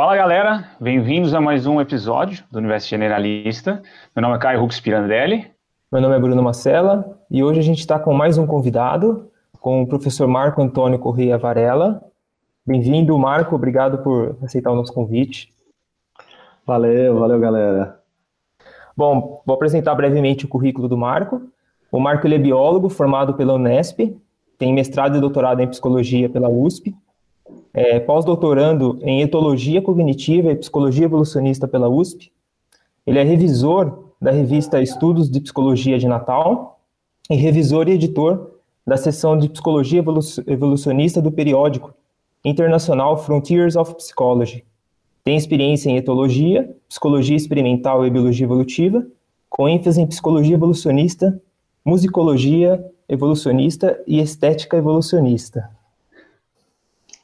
[0.00, 3.82] Fala galera, bem-vindos a mais um episódio do Universo Generalista.
[4.16, 5.50] Meu nome é Caio Rux Pirandelli.
[5.92, 9.30] Meu nome é Bruno Macella e hoje a gente está com mais um convidado,
[9.60, 12.02] com o professor Marco Antônio Correia Varela.
[12.64, 15.52] Bem-vindo, Marco, obrigado por aceitar o nosso convite.
[16.66, 18.00] Valeu, valeu galera.
[18.96, 21.42] Bom, vou apresentar brevemente o currículo do Marco.
[21.92, 24.18] O Marco ele é biólogo formado pela Unesp,
[24.56, 26.96] tem mestrado e doutorado em psicologia pela USP,
[27.72, 32.32] é pós-doutorando em etologia cognitiva e psicologia evolucionista pela USP.
[33.06, 36.80] Ele é revisor da revista Estudos de Psicologia de Natal
[37.28, 38.50] e revisor e editor
[38.86, 40.04] da seção de psicologia
[40.46, 41.94] evolucionista do periódico
[42.44, 44.64] internacional Frontiers of Psychology.
[45.22, 49.06] Tem experiência em etologia, psicologia experimental e biologia evolutiva,
[49.48, 51.40] com ênfase em psicologia evolucionista
[51.84, 55.68] musicologia evolucionista e estética evolucionista.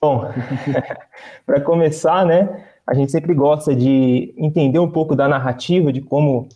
[0.00, 0.30] Bom,
[1.47, 6.48] para começar, né, a gente sempre gosta de entender um pouco da narrativa, de como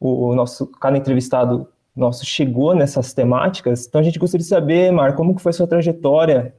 [0.00, 3.86] o nosso cada entrevistado nosso chegou nessas temáticas.
[3.86, 6.54] Então a gente gostaria de saber, Mar, como que foi sua trajetória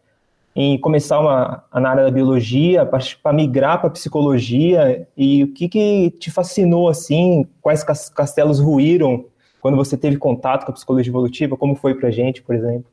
[0.55, 6.11] em começar uma, na área da biologia, para migrar para psicologia e o que, que
[6.19, 9.25] te fascinou assim, quais castelos ruíram
[9.61, 12.91] quando você teve contato com a psicologia evolutiva, como foi para gente, por exemplo?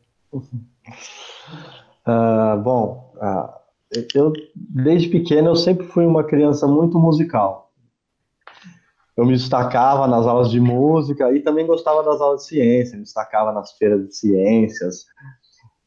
[2.07, 3.67] Uh, bom, uh,
[4.15, 7.73] eu desde pequeno eu sempre fui uma criança muito musical.
[9.17, 13.05] Eu me destacava nas aulas de música e também gostava das aulas de ciência, me
[13.05, 15.07] destacava nas feiras de ciências.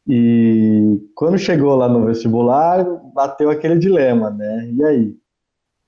[0.08, 4.72] E quando chegou lá no vestibular, bateu aquele dilema, né?
[4.72, 5.18] E aí?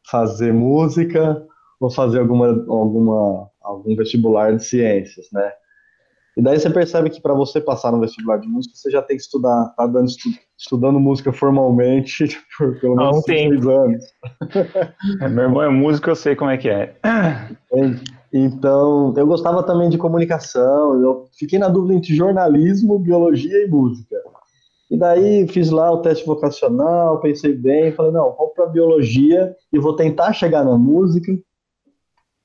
[0.10, 1.44] Fazer música
[1.80, 5.52] ou fazer alguma, alguma algum vestibular de ciências, né?
[6.38, 9.18] E daí você percebe que para você passar no vestibular de música, você já tem
[9.18, 10.10] que estudar, tá dando,
[10.62, 14.04] estudando música formalmente por pelo menos um seis anos.
[15.20, 16.96] É, meu irmão é músico, eu sei como é que é.
[18.32, 24.16] Então, eu gostava também de comunicação, eu fiquei na dúvida entre jornalismo, biologia e música.
[24.90, 29.80] E daí fiz lá o teste vocacional, pensei bem, falei, não, vou para biologia e
[29.80, 31.32] vou tentar chegar na música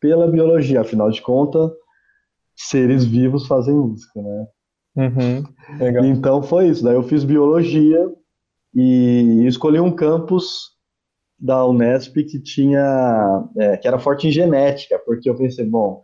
[0.01, 1.71] pela biologia, afinal de contas,
[2.55, 4.47] seres vivos fazem música, né?
[4.97, 5.45] Uhum,
[6.07, 6.83] então foi isso.
[6.83, 8.11] Daí eu fiz biologia
[8.75, 10.75] e escolhi um campus
[11.39, 16.03] da Unesp que tinha é, que era forte em genética, porque eu pensei, bom,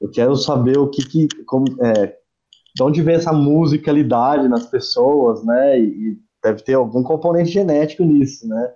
[0.00, 2.14] eu quero saber o que, que como, é,
[2.74, 5.80] de onde vem essa musicalidade nas pessoas, né?
[5.80, 8.72] E, e deve ter algum componente genético nisso, né?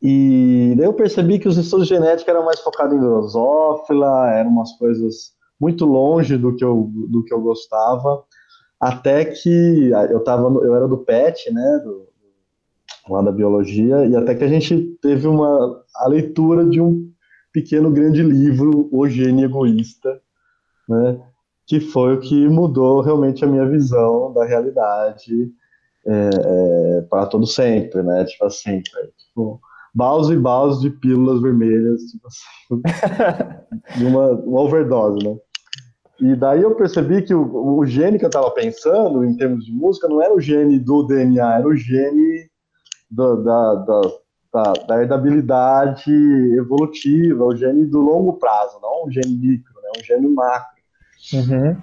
[0.00, 4.50] E daí eu percebi que os estudos de genética eram mais focados em drosófila, eram
[4.50, 8.24] umas coisas muito longe do que eu, do que eu gostava,
[8.82, 12.08] até que eu tava, eu era do PET, né, do,
[13.08, 17.08] lá da biologia, e até que a gente teve uma a leitura de um
[17.52, 20.20] pequeno grande livro, O Gênio Egoísta,
[20.88, 21.20] né,
[21.64, 25.52] que foi o que mudou realmente a minha visão da realidade
[26.04, 29.60] é, é, para todo sempre, né, tipo assim, tipo,
[29.94, 32.82] baus e baus de pílulas vermelhas, tipo assim,
[33.96, 35.36] de uma, uma overdose, né?
[36.22, 39.72] E daí eu percebi que o, o gene que eu estava pensando, em termos de
[39.72, 42.48] música, não era o gene do DNA, era o gene
[43.10, 44.00] do, da, da,
[44.52, 46.12] da, da herdabilidade
[46.56, 49.90] evolutiva, o gene do longo prazo, não o gene micro, né?
[49.98, 50.82] um gene macro.
[51.34, 51.76] Uhum.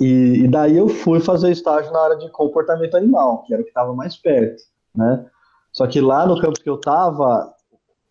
[0.00, 3.64] E, e, daí eu fui fazer estágio na área de comportamento animal, que era o
[3.64, 4.64] que estava mais perto,
[4.96, 5.26] né?
[5.72, 7.54] Só que lá no campus que eu estava,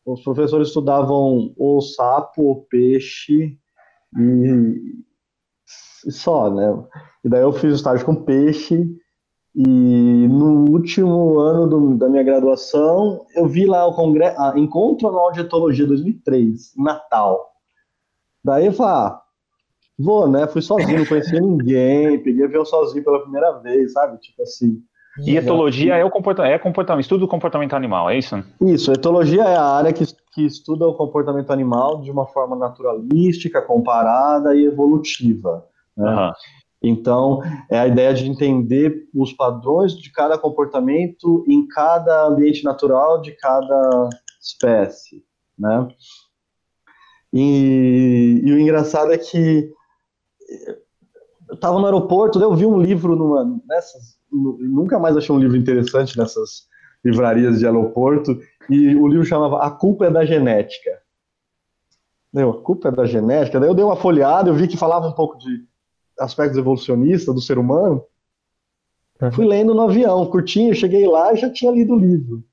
[0.06, 3.58] os professores estudavam o sapo, o peixe
[4.18, 5.04] e
[6.11, 6.83] só, né?
[7.23, 8.88] E daí eu fiz estágio com peixe
[9.55, 15.07] e no último ano do, da minha graduação eu vi lá o congresso, ah, Encontro
[15.07, 17.51] Anual de Etologia 2003, Natal.
[18.43, 19.21] Daí eu falei, ah,
[19.97, 20.46] vou, né?
[20.47, 24.19] Fui sozinho, não conhecia ninguém, peguei avião sozinho pela primeira vez, sabe?
[24.19, 24.84] Tipo assim.
[25.25, 28.35] E etologia é o comportamento, é comportamento, estudo do comportamento animal, é isso?
[28.61, 30.03] Isso, etologia é a área que,
[30.34, 35.66] que estuda o comportamento animal de uma forma naturalística, comparada e evolutiva.
[35.96, 36.09] Né?
[36.09, 36.32] Uhum.
[36.84, 43.22] Então, é a ideia de entender os padrões de cada comportamento em cada ambiente natural
[43.22, 44.09] de cada
[44.40, 45.24] espécie,
[45.58, 45.88] né?
[47.34, 49.72] E, e o engraçado é que
[51.50, 55.58] eu estava no aeroporto, eu vi um livro numa, nessas nunca mais achei um livro
[55.58, 56.68] interessante nessas
[57.03, 58.38] livrarias de aeroporto,
[58.70, 60.92] e o livro chamava A Culpa é da Genética.
[62.34, 63.62] Deu, a culpa é da genética.
[63.62, 65.64] Daí eu dei uma folheada, eu vi que falava um pouco de
[66.20, 68.03] aspectos evolucionistas do ser humano.
[69.22, 69.32] Uhum.
[69.32, 72.44] Fui lendo no avião, curtinho, cheguei lá e já tinha lido o livro.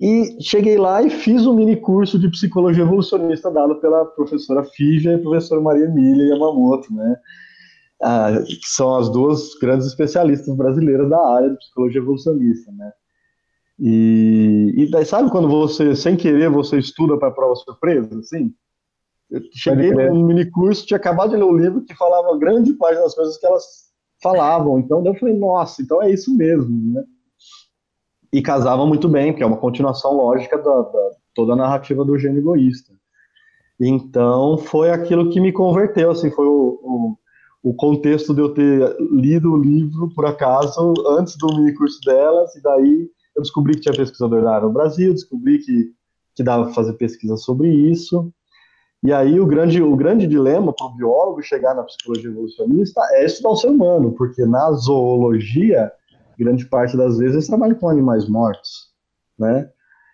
[0.00, 5.12] E cheguei lá e fiz um mini curso de psicologia evolucionista dado pela professora Fija
[5.12, 7.16] e professora Maria Emília Yamamoto, né?
[8.02, 8.30] Ah,
[8.62, 12.92] são as duas grandes especialistas brasileiras da área de psicologia evolucionista, né?
[13.78, 18.52] E, e daí, sabe quando você, sem querer, você estuda para prova surpresa, assim?
[19.34, 23.00] Eu cheguei num mini curso, tinha acabado de ler um livro que falava grande parte
[23.00, 23.64] das coisas que elas
[24.22, 24.78] falavam.
[24.78, 27.02] Então eu falei, nossa, então é isso mesmo, né?
[28.32, 32.16] E casava muito bem, porque é uma continuação lógica da, da toda a narrativa do
[32.16, 32.92] gênio egoísta.
[33.80, 38.96] Então foi aquilo que me converteu, assim, foi o, o, o contexto de eu ter
[39.10, 43.80] lido o livro por acaso antes do mini curso delas, e daí eu descobri que
[43.80, 45.92] tinha pesquisador da área no Brasil, descobri que,
[46.36, 48.32] que dava para fazer pesquisa sobre isso.
[49.04, 53.26] E aí o grande, o grande dilema para o biólogo chegar na psicologia evolucionista é
[53.26, 55.92] estudar o ser humano, porque na zoologia,
[56.38, 58.88] grande parte das vezes eles trabalham com animais mortos,
[59.38, 59.68] né?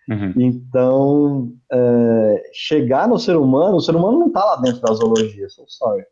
[0.09, 0.35] Uhum.
[0.37, 5.49] Então, é, chegar no ser humano, o ser humano não está lá dentro da zoologia,
[5.49, 6.05] so sorry.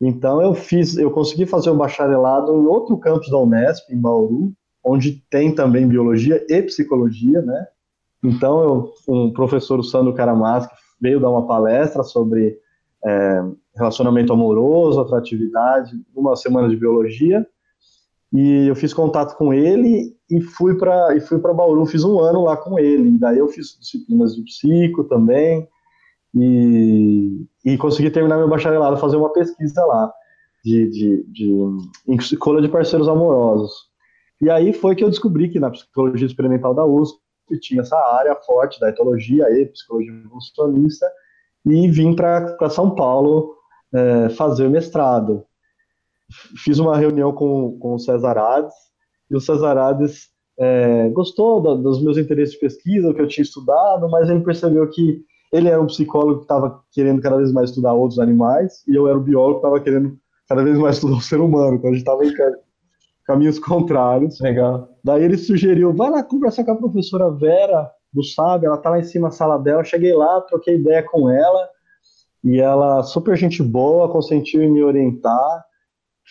[0.00, 4.52] Então eu fiz, eu consegui fazer um bacharelado em outro campus da Unesp, em Bauru,
[4.84, 7.66] onde tem também biologia e psicologia, né?
[8.22, 10.68] Então, eu, um professor, o Sandro Caramas,
[11.00, 12.58] veio dar uma palestra sobre
[13.04, 13.44] é,
[13.74, 17.46] relacionamento amoroso, atratividade, uma semana de biologia,
[18.32, 22.18] e eu fiz contato com ele e fui para e fui para Bauru, fiz um
[22.18, 23.16] ano lá com ele.
[23.18, 25.66] Daí eu fiz disciplinas de psico também
[26.34, 30.12] e, e consegui terminar meu bacharelado, fazer uma pesquisa lá
[30.64, 33.72] de, de, de escolha de parceiros amorosos.
[34.42, 37.18] E aí foi que eu descobri que na psicologia experimental da USP
[37.60, 41.06] tinha essa área forte da etologia e psicologia evolucionista,
[41.64, 43.54] e vim para São Paulo
[43.92, 45.44] é, fazer mestrado.
[46.64, 48.74] Fiz uma reunião com, com o César Ades,
[49.30, 50.28] e o César Ades
[50.58, 54.40] é, gostou do, dos meus interesses de pesquisa, o que eu tinha estudado, mas ele
[54.40, 55.22] percebeu que
[55.52, 59.08] ele era um psicólogo que estava querendo cada vez mais estudar outros animais, e eu
[59.08, 61.76] era o biólogo que estava querendo cada vez mais estudar o ser humano.
[61.76, 62.24] Então a gente estava
[63.26, 64.40] caminhos contrários.
[64.40, 64.88] Legal.
[65.04, 68.98] Daí ele sugeriu, vai lá conversar com a professora Vera do SAB, ela tá lá
[68.98, 69.84] em cima da sala dela.
[69.84, 71.68] Cheguei lá, troquei ideia com ela,
[72.42, 75.64] e ela, super gente boa, consentiu em me orientar.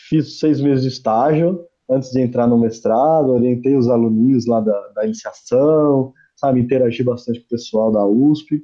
[0.09, 4.88] Fiz seis meses de estágio antes de entrar no mestrado, orientei os aluninhos lá da,
[4.89, 8.63] da iniciação, sabe, interagi bastante com o pessoal da USP.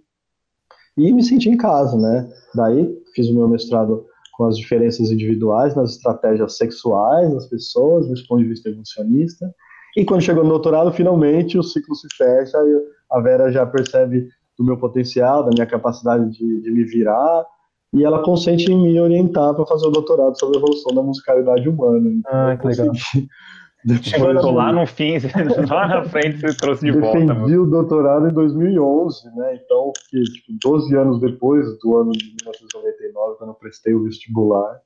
[0.98, 2.30] E me senti em casa, né?
[2.56, 8.28] Daí fiz o meu mestrado com as diferenças individuais nas estratégias sexuais das pessoas, do
[8.28, 9.54] ponto de vista evolucionista.
[9.96, 12.82] E quando chegou no doutorado, finalmente o ciclo se fecha e
[13.12, 17.46] a Vera já percebe do meu potencial, da minha capacidade de, de me virar,
[17.94, 21.68] e ela consente em me orientar para fazer o doutorado sobre a evolução da musicalidade
[21.68, 22.10] humana.
[22.10, 22.88] Então, ah, que legal.
[24.04, 25.14] Chegou lá no fim,
[25.70, 27.34] lá na frente você trouxe de Defendi volta.
[27.34, 29.60] Defendi o doutorado em 2011, né?
[29.64, 34.80] Então, que, tipo, 12 anos depois do ano de 1999, quando eu prestei o vestibular.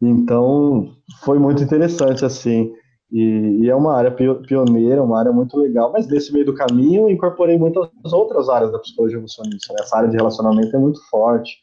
[0.00, 2.72] Então, foi muito interessante, assim.
[3.10, 7.02] E, e, é uma área pioneira, uma área muito legal, mas nesse meio do caminho
[7.02, 9.72] eu incorporei muitas outras áreas da psicologia evolucionista.
[9.72, 9.78] Né?
[9.80, 11.56] Essa área de relacionamento é muito forte.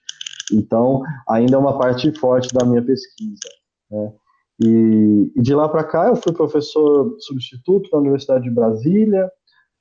[0.51, 3.49] Então, ainda é uma parte forte da minha pesquisa.
[3.92, 4.13] Né?
[4.60, 9.30] E, e de lá para cá eu fui professor substituto na Universidade de Brasília,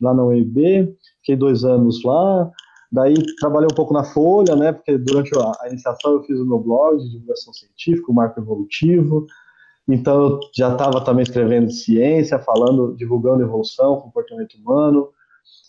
[0.00, 2.50] lá na UEB, fiquei dois anos lá,
[2.90, 6.58] daí trabalhei um pouco na Folha, né, porque durante a, iniciação eu fiz o meu
[6.58, 9.26] blog de divulgação científica, o Marco Evolutivo,
[9.88, 15.08] então eu já estava também escrevendo ciência, falando, divulgando evolução, comportamento humano,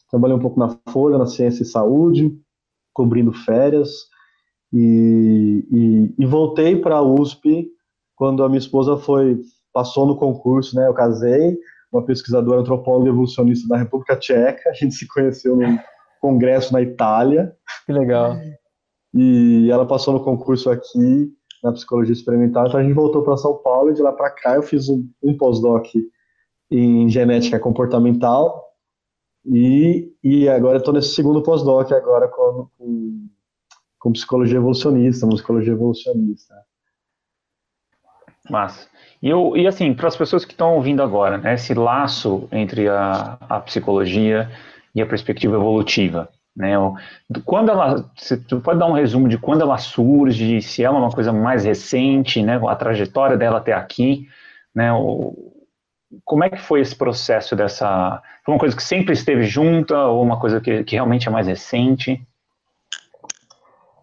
[0.10, 2.36] trabalhei um pouco na Folha, na Ciência e Saúde,
[2.94, 4.08] cobrindo férias,
[4.72, 7.72] e, e, e voltei para a USP
[8.16, 9.40] quando a minha esposa foi
[9.74, 10.88] passou no concurso, né?
[10.88, 11.58] Eu casei,
[11.92, 15.78] uma pesquisadora antropóloga evolucionista da República Tcheca, a gente se conheceu num
[16.22, 17.56] congresso na Itália.
[17.86, 18.36] Que legal.
[19.14, 21.32] E ela passou no concurso aqui
[21.64, 24.56] na psicologia experimental, então a gente voltou para São Paulo e de lá para cá
[24.56, 25.88] eu fiz um, um pós-doc
[26.70, 28.64] em genética comportamental
[29.46, 33.28] e, e agora estou nesse segundo pós-doc agora com, com,
[33.98, 36.54] com psicologia evolucionista, musicologia evolucionista.
[38.50, 38.88] Massa.
[39.22, 42.90] E, eu, e assim, para as pessoas que estão ouvindo agora, né, esse laço entre
[42.90, 44.50] a, a psicologia
[44.94, 46.74] e a perspectiva evolutiva, né,
[47.46, 51.12] quando ela, você pode dar um resumo de quando ela surge, se ela é uma
[51.12, 54.28] coisa mais recente, né, a trajetória dela até aqui,
[54.76, 55.54] né, o,
[56.26, 60.22] como é que foi esse processo dessa, foi uma coisa que sempre esteve junta ou
[60.22, 62.22] uma coisa que, que realmente é mais recente?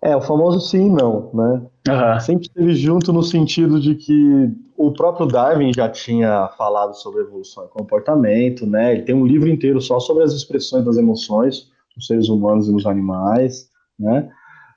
[0.02, 1.62] É, o famoso sim e não, né?
[1.88, 2.21] Uhum.
[2.21, 7.66] Sempre esteve junto no sentido de que o próprio Darwin já tinha falado sobre evolução
[7.66, 8.92] e comportamento, né?
[8.92, 12.73] Ele tem um livro inteiro só sobre as expressões das emoções nos seres humanos e
[12.73, 14.30] nos animais, né?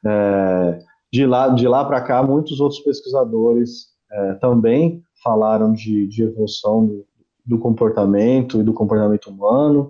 [0.05, 0.79] É,
[1.11, 6.85] de lá, de lá para cá, muitos outros pesquisadores é, também falaram de, de evolução
[6.85, 7.05] do,
[7.45, 9.89] do comportamento e do comportamento humano,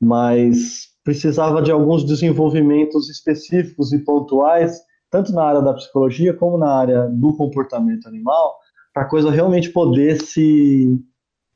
[0.00, 4.80] mas precisava de alguns desenvolvimentos específicos e pontuais,
[5.10, 8.56] tanto na área da psicologia como na área do comportamento animal,
[8.94, 10.98] para a coisa realmente poder se,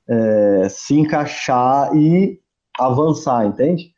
[0.08, 2.40] é, se encaixar e
[2.78, 3.94] avançar, entende?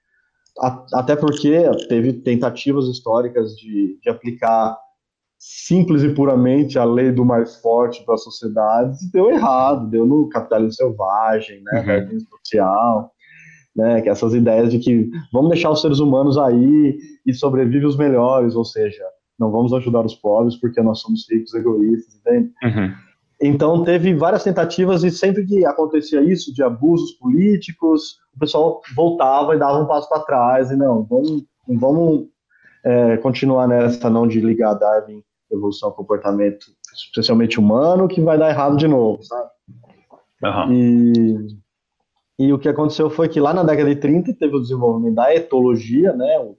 [0.93, 4.77] Até porque teve tentativas históricas de, de aplicar
[5.39, 10.29] simples e puramente a lei do mais forte para a sociedade, deu errado, deu no
[10.29, 12.19] capitalismo selvagem, né, uhum.
[12.21, 13.13] social,
[13.79, 17.97] né, que essas ideias de que vamos deixar os seres humanos aí e sobrevive os
[17.97, 19.05] melhores, ou seja,
[19.39, 22.53] não vamos ajudar os pobres porque nós somos ricos egoístas, entende?
[22.65, 22.93] Uhum.
[23.41, 29.55] Então teve várias tentativas e sempre que acontecia isso de abusos políticos, o pessoal voltava
[29.55, 32.27] e dava um passo para trás e não, vamos, vamos
[32.85, 38.77] é, continuar nessa não de ligar Darwin evolução comportamento especialmente humano que vai dar errado
[38.77, 39.49] de novo, sabe?
[40.43, 40.73] Uhum.
[40.73, 41.59] E
[42.39, 45.35] e o que aconteceu foi que lá na década de 30 teve o desenvolvimento da
[45.35, 46.39] etologia, né?
[46.39, 46.57] O,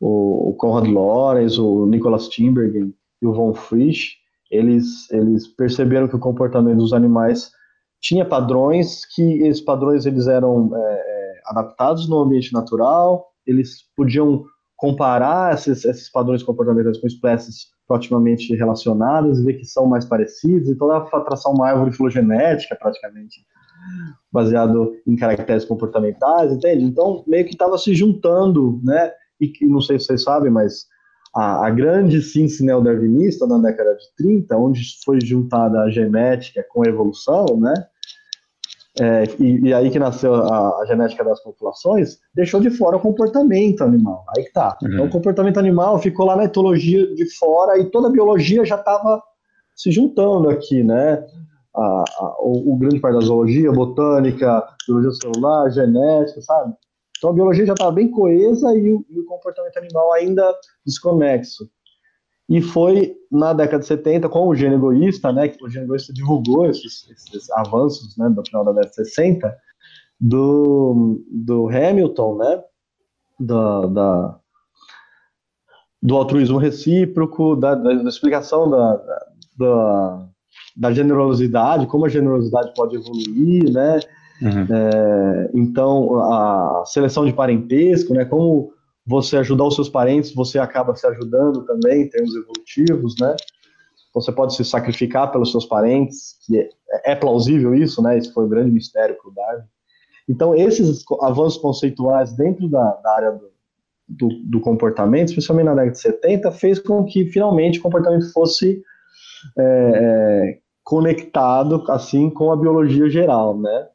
[0.00, 4.16] o, o Conrad Lorenz, o Nicholas Timbergen e o von Frisch,
[4.50, 7.50] eles, eles perceberam que o comportamento dos animais
[8.00, 14.44] tinha padrões, que esses padrões eles eram é, é adaptados no ambiente natural, eles podiam
[14.76, 20.88] comparar esses, esses padrões comportamentais com espécies proximamente relacionadas ver que são mais parecidos, então
[20.88, 23.44] dá para traçar uma árvore filogenética praticamente
[24.32, 26.84] baseado em caracteres comportamentais, entende?
[26.84, 29.12] Então, meio que estava se juntando, né?
[29.40, 30.86] E não sei se vocês sabem, mas
[31.34, 36.84] a, a grande síntese neodarwinista na década de 30, onde foi juntada a genética com
[36.84, 37.74] a evolução, né?
[39.00, 43.00] É, e, e, aí que nasceu a, a, genética das populações, deixou de fora o
[43.00, 44.24] comportamento animal.
[44.36, 44.78] Aí que tá.
[44.80, 44.88] Uhum.
[44.88, 48.76] Então, o comportamento animal ficou lá na etologia de fora e toda a biologia já
[48.76, 49.20] estava
[49.74, 51.24] se juntando aqui, né?
[51.76, 56.74] A, a, o, o, grande parte da zoologia, botânica, biologia celular, genética, sabe?
[57.18, 60.54] Então a biologia já estava bem coesa e o, e o, comportamento animal ainda
[60.86, 61.68] desconexo.
[62.48, 66.12] E foi na década de 70, com o gênio egoísta, né, que o gênio egoísta
[66.12, 69.56] divulgou esses, esses avanços né, no final da década de 60,
[70.20, 72.62] do, do Hamilton, né,
[73.40, 74.40] da, da
[76.04, 78.96] do altruísmo recíproco, da, da, da explicação da,
[79.56, 80.28] da,
[80.76, 84.00] da generosidade, como a generosidade pode evoluir, né?
[84.42, 84.66] Uhum.
[84.74, 88.24] É, então, a seleção de parentesco, né?
[88.24, 88.72] Como
[89.06, 93.36] você ajudar os seus parentes, você acaba se ajudando também em termos evolutivos, né?
[94.12, 98.18] Você pode se sacrificar pelos seus parentes, que é, é plausível isso, né?
[98.18, 99.64] Esse foi o grande mistério para o Darwin.
[100.28, 103.50] Então, esses avanços conceituais dentro da, da área do,
[104.08, 108.82] do, do, comportamento, especialmente na década de 70, fez com que finalmente o comportamento fosse
[109.58, 113.88] é, é, conectado assim com a biologia geral, né?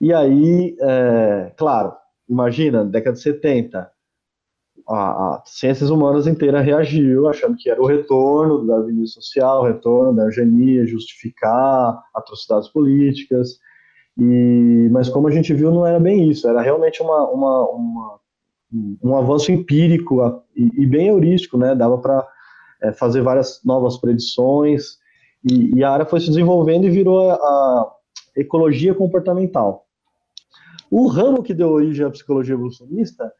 [0.00, 1.92] E aí, é, claro,
[2.28, 3.90] imagina, década de 70,
[4.88, 9.66] a, a ciências humanas inteira reagiu, achando que era o retorno do darwinismo social, o
[9.66, 13.58] retorno da eugenia, justificar atrocidades políticas,
[14.16, 18.20] e, mas como a gente viu, não era bem isso, era realmente uma, uma, uma
[19.02, 21.74] um avanço empírico e, e, bem heurístico, né?
[21.74, 22.26] Dava para
[22.82, 24.98] é, fazer várias novas predições,
[25.44, 27.92] e, e, a área foi se desenvolvendo e virou a, a
[28.36, 29.84] ecologia comportamental.
[30.90, 33.30] O ramo que deu origem à psicologia evolucionista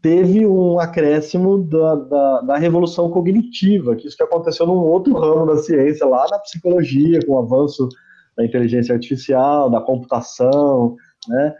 [0.00, 5.46] teve um acréscimo da, da, da, revolução cognitiva, que isso que aconteceu num outro ramo
[5.46, 7.88] da ciência, lá na psicologia, com o avanço
[8.36, 10.96] da inteligência artificial, da computação,
[11.28, 11.54] né?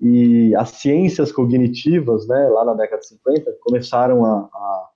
[0.00, 4.88] E as ciências cognitivas, né, lá na década de 50, começaram a, a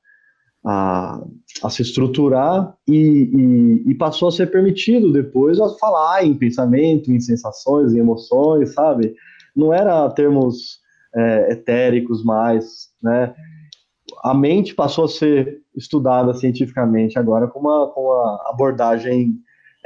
[0.68, 1.18] a,
[1.62, 7.10] a se estruturar e, e, e, passou a ser permitido depois a falar em pensamento,
[7.10, 9.14] em sensações, em emoções, sabe?
[9.56, 10.80] Não era termos
[11.16, 13.34] é, etéricos mais, né?
[14.22, 19.36] A mente passou a ser estudada cientificamente agora com uma, com uma abordagem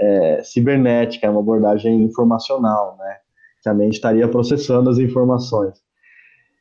[0.01, 3.19] é, cibernética, uma abordagem informacional, né?
[3.63, 5.81] Que a mente estaria processando as informações.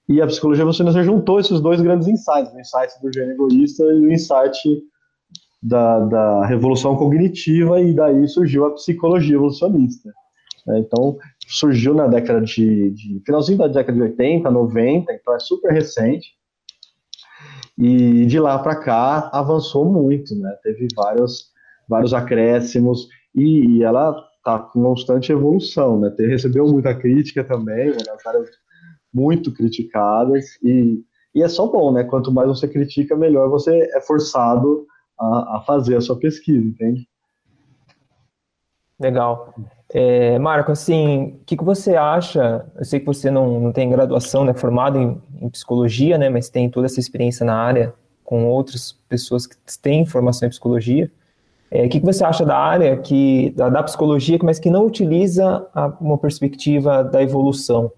[0.09, 4.05] E a psicologia evolucionista juntou esses dois grandes insights, o insight do gênio egoísta e
[4.05, 4.59] o insight
[5.61, 10.11] da, da revolução cognitiva, e daí surgiu a psicologia evolucionista.
[10.65, 10.79] Né?
[10.79, 11.17] Então,
[11.47, 16.29] surgiu na década de, de, finalzinho da década de 80, 90, então é super recente.
[17.77, 20.55] E de lá para cá avançou muito, né?
[20.61, 21.51] Teve vários,
[21.87, 26.13] vários acréscimos e, e ela está com constante evolução, né?
[26.19, 27.95] recebeu muita crítica também, né?
[29.13, 31.03] Muito criticadas e,
[31.33, 32.03] e é só bom, né?
[32.03, 34.85] Quanto mais você critica, melhor você é forçado
[35.19, 37.07] a, a fazer a sua pesquisa, entende?
[38.99, 39.53] Legal.
[39.93, 42.65] É, Marco, assim, o que, que você acha?
[42.75, 46.49] Eu sei que você não, não tem graduação, né, formado em, em, psicologia, né, mas
[46.49, 51.11] tem toda essa experiência na área com outras pessoas que têm formação em psicologia.
[51.69, 54.85] É, o que, que você acha da área que da, da psicologia, mas que não
[54.85, 57.91] utiliza a, uma perspectiva da evolução?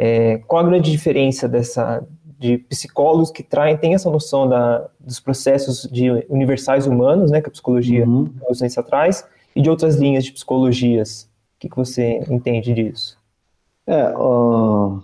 [0.00, 2.06] É, qual a grande diferença dessa
[2.38, 7.48] de psicólogos que traem tem essa noção da, dos processos de universais humanos, né, que
[7.48, 8.30] a psicologia uhum.
[8.48, 9.26] ausência atrás,
[9.56, 11.24] e de outras linhas de psicologias?
[11.56, 13.18] O que, que você entende disso?
[13.88, 15.02] É, uh,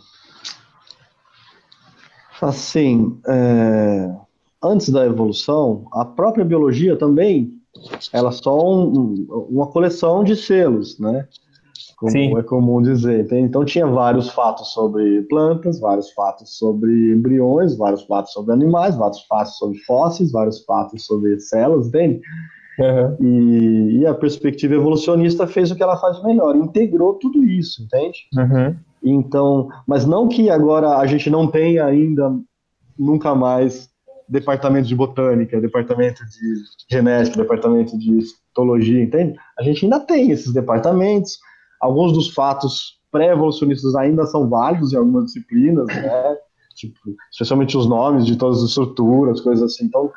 [2.40, 4.14] assim, é,
[4.62, 7.52] antes da evolução, a própria biologia também,
[8.12, 11.26] ela é só um, uma coleção de selos, né?
[11.96, 12.36] Como Sim.
[12.36, 13.26] é comum dizer.
[13.32, 19.22] Então tinha vários fatos sobre plantas, vários fatos sobre embriões, vários fatos sobre animais, vários
[19.22, 22.20] fatos sobre fósseis, vários fatos sobre células, entende?
[22.78, 23.16] Uhum.
[23.20, 28.18] E, e, a perspectiva evolucionista fez o que ela faz melhor, integrou tudo isso, entende?
[28.36, 28.76] Uhum.
[29.02, 32.34] Então, mas não que agora a gente não tenha ainda
[32.98, 33.88] nunca mais
[34.28, 36.54] departamento de botânica, departamento de
[36.90, 39.36] genética, departamento de histologia, entende?
[39.58, 41.38] A gente ainda tem esses departamentos.
[41.84, 46.36] Alguns dos fatos pré-evolucionistas ainda são válidos em algumas disciplinas, né?
[46.74, 46.98] Tipo,
[47.30, 49.84] especialmente os nomes de todas as estruturas, coisas assim.
[49.84, 50.10] Então,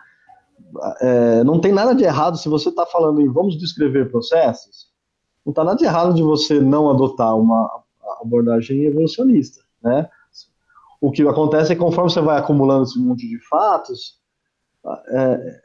[1.02, 4.88] é, não tem nada de errado se você está falando em vamos descrever processos,
[5.46, 7.70] não está nada de errado de você não adotar uma
[8.22, 10.10] abordagem evolucionista, né?
[11.02, 14.22] O que acontece é que conforme você vai acumulando esse monte de fatos,
[15.10, 15.62] é,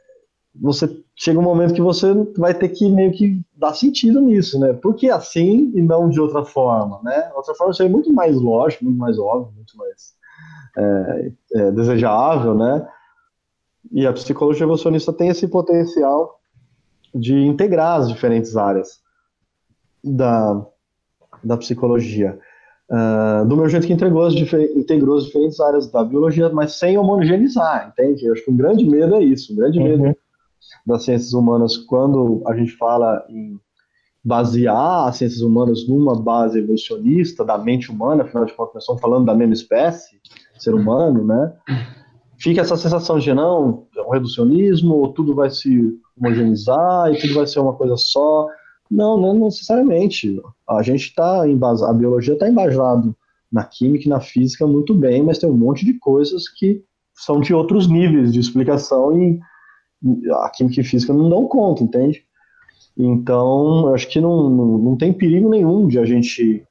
[0.53, 4.73] você chega um momento que você vai ter que meio que dar sentido nisso, né?
[4.73, 7.31] Por que assim e não de outra forma, né?
[7.33, 10.13] Outra forma seria muito mais lógico, muito mais óbvio, muito mais
[10.77, 12.85] é, é, desejável, né?
[13.89, 16.41] E a psicologia evolucionista tem esse potencial
[17.15, 19.01] de integrar as diferentes áreas
[20.03, 20.65] da,
[21.41, 22.37] da psicologia.
[22.89, 26.97] Uh, do meu jeito que integrou as, integrou as diferentes áreas da biologia, mas sem
[26.97, 28.25] homogeneizar, entende?
[28.25, 29.53] Eu acho que o grande medo é isso.
[29.53, 29.85] O grande uhum.
[29.85, 30.12] medo
[30.85, 33.59] das ciências humanas, quando a gente fala em
[34.23, 39.01] basear as ciências humanas numa base evolucionista da mente humana, afinal de contas, nós estamos
[39.01, 40.19] falando da mesma espécie,
[40.57, 41.53] ser humano, né?
[42.43, 47.47] fica essa sensação de não, é um reducionismo, tudo vai se homogeneizar e tudo vai
[47.47, 48.47] ser uma coisa só.
[48.91, 50.41] Não, não necessariamente.
[50.69, 53.15] A gente está embasado, a biologia está embasado
[53.49, 56.83] na química e na física muito bem, mas tem um monte de coisas que
[57.15, 59.39] são de outros níveis de explicação e
[60.31, 62.23] a química e física não dão conta, entende?
[62.97, 66.63] Então, acho que não, não, não tem perigo nenhum de a gente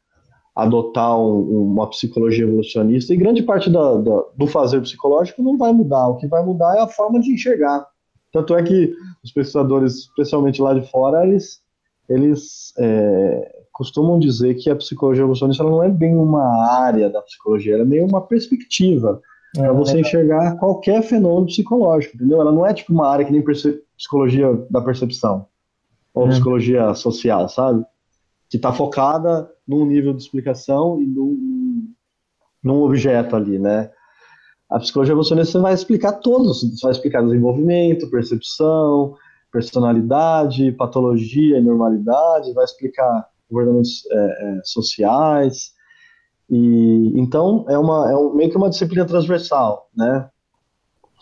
[0.54, 5.72] adotar um, uma psicologia evolucionista e grande parte da, da, do fazer psicológico não vai
[5.72, 6.08] mudar.
[6.08, 7.86] O que vai mudar é a forma de enxergar.
[8.32, 11.60] Tanto é que os pesquisadores, especialmente lá de fora, eles,
[12.08, 17.74] eles é, costumam dizer que a psicologia evolucionista não é bem uma área da psicologia,
[17.74, 19.20] ela é meio uma perspectiva
[19.56, 22.40] é, para você é enxergar qualquer fenômeno psicológico, entendeu?
[22.40, 23.44] Ela não é tipo uma área que nem
[23.96, 25.46] psicologia da percepção
[26.14, 26.30] ou é.
[26.30, 27.84] psicologia social, sabe?
[28.48, 31.92] Que está focada num nível de explicação e num,
[32.62, 33.90] num objeto ali, né?
[34.70, 39.14] A psicologia evolucionista vai explicar todos, você vai explicar desenvolvimento, percepção,
[39.52, 45.72] personalidade, patologia e normalidade, vai explicar governamentos é, é, sociais,
[46.54, 50.28] e então é uma é um, meio que uma disciplina transversal, né?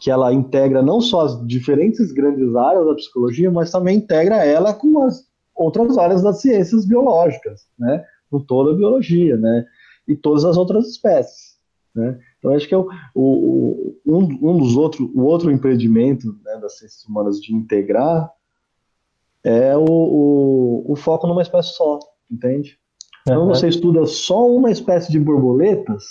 [0.01, 4.75] Que ela integra não só as diferentes grandes áreas da psicologia, mas também integra ela
[4.75, 8.05] com as outras áreas das ciências biológicas, né?
[8.29, 9.67] com toda a biologia, né?
[10.09, 11.59] E todas as outras espécies,
[11.95, 12.19] né?
[12.39, 16.79] Então acho que é o, o, um, um dos outros, o outro empreendimento né, das
[16.79, 18.33] ciências humanas de integrar
[19.45, 22.81] é o, o, o foco numa espécie só, entende?
[23.31, 26.05] Então você estuda só uma espécie de borboletas,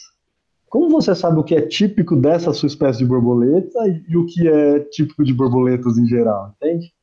[0.69, 4.47] como você sabe o que é típico dessa sua espécie de borboleta e o que
[4.47, 6.93] é típico de borboletas em geral, entende?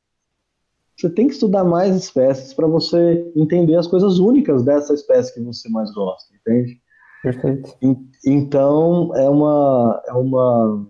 [0.96, 5.40] Você tem que estudar mais espécies para você entender as coisas únicas dessa espécie que
[5.40, 6.81] você mais gosta, entende?
[7.22, 7.76] Perfeito.
[8.24, 10.87] Então, é uma, é uma,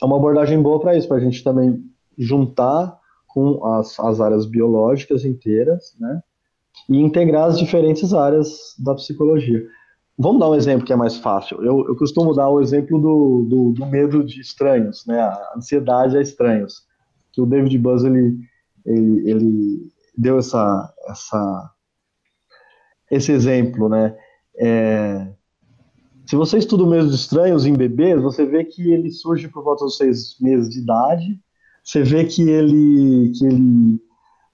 [0.00, 1.82] é uma abordagem boa para isso, para a gente também
[2.16, 2.96] juntar
[3.26, 6.22] com as, as áreas biológicas inteiras, né?
[6.88, 9.64] E integrar as diferentes áreas da psicologia.
[10.18, 11.62] vamos dar um exemplo que é mais fácil.
[11.64, 15.20] Eu, eu costumo dar o exemplo do, do, do, medo de estranhos, né?
[15.20, 16.82] A ansiedade a estranhos.
[17.32, 18.38] Que o David Buzz ele,
[18.84, 21.70] ele, ele deu essa, essa,
[23.10, 24.16] esse exemplo, né?
[24.56, 25.32] É,
[26.26, 29.62] se você estuda o medo de estranhos em bebês, você vê que ele surge por
[29.62, 31.38] volta dos seis meses de idade.
[31.84, 34.00] Você vê que ele, que ele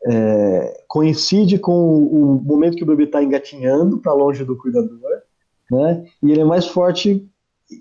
[0.06, 5.22] é, coincide com o momento que o bebê está engatinhando para longe do cuidador,
[5.70, 6.04] né?
[6.22, 7.28] E ele é mais forte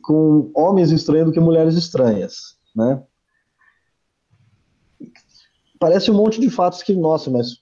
[0.03, 3.01] com homens estranhos do que mulheres estranhas, né?
[5.79, 7.61] Parece um monte de fatos que, nossa, mas,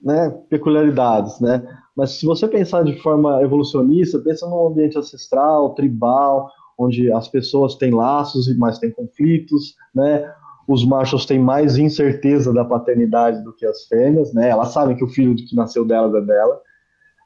[0.00, 1.66] né, peculiaridades, né?
[1.94, 7.74] Mas se você pensar de forma evolucionista, pensa num ambiente ancestral, tribal, onde as pessoas
[7.74, 10.32] têm laços, mas têm conflitos, né?
[10.68, 14.48] Os machos têm mais incerteza da paternidade do que as fêmeas, né?
[14.48, 16.60] Elas sabem que o filho que nasceu delas é dela.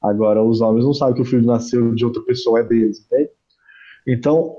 [0.02, 3.30] Agora, os homens não sabem que o filho nasceu de outra pessoa é deles, entende?
[4.06, 4.56] Então,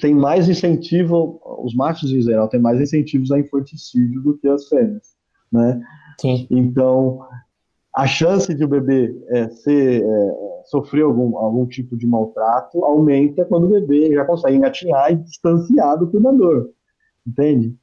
[0.00, 4.68] tem mais incentivo, os machos em geral têm mais incentivos a infanticídio do que as
[4.68, 5.16] fêmeas,
[5.52, 5.80] né?
[6.20, 6.46] Sim.
[6.50, 7.20] Então,
[7.94, 13.44] a chance de o bebê é, ser, é, sofrer algum, algum tipo de maltrato aumenta
[13.44, 16.70] quando o bebê já consegue engatinhar e distanciar do cuidador,
[17.26, 17.76] entende?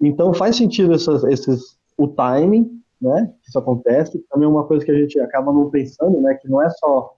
[0.00, 3.32] Então faz sentido essas, esses, o timing, né?
[3.42, 4.24] Que isso acontece.
[4.30, 6.34] Também uma coisa que a gente acaba não pensando, né?
[6.34, 7.14] Que não é só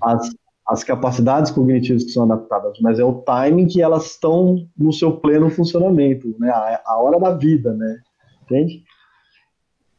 [0.00, 0.30] as,
[0.66, 5.16] as capacidades cognitivas que são adaptadas, mas é o timing que elas estão no seu
[5.18, 6.50] pleno funcionamento, né?
[6.50, 7.98] A, a hora da vida, né?
[8.42, 8.82] Entende?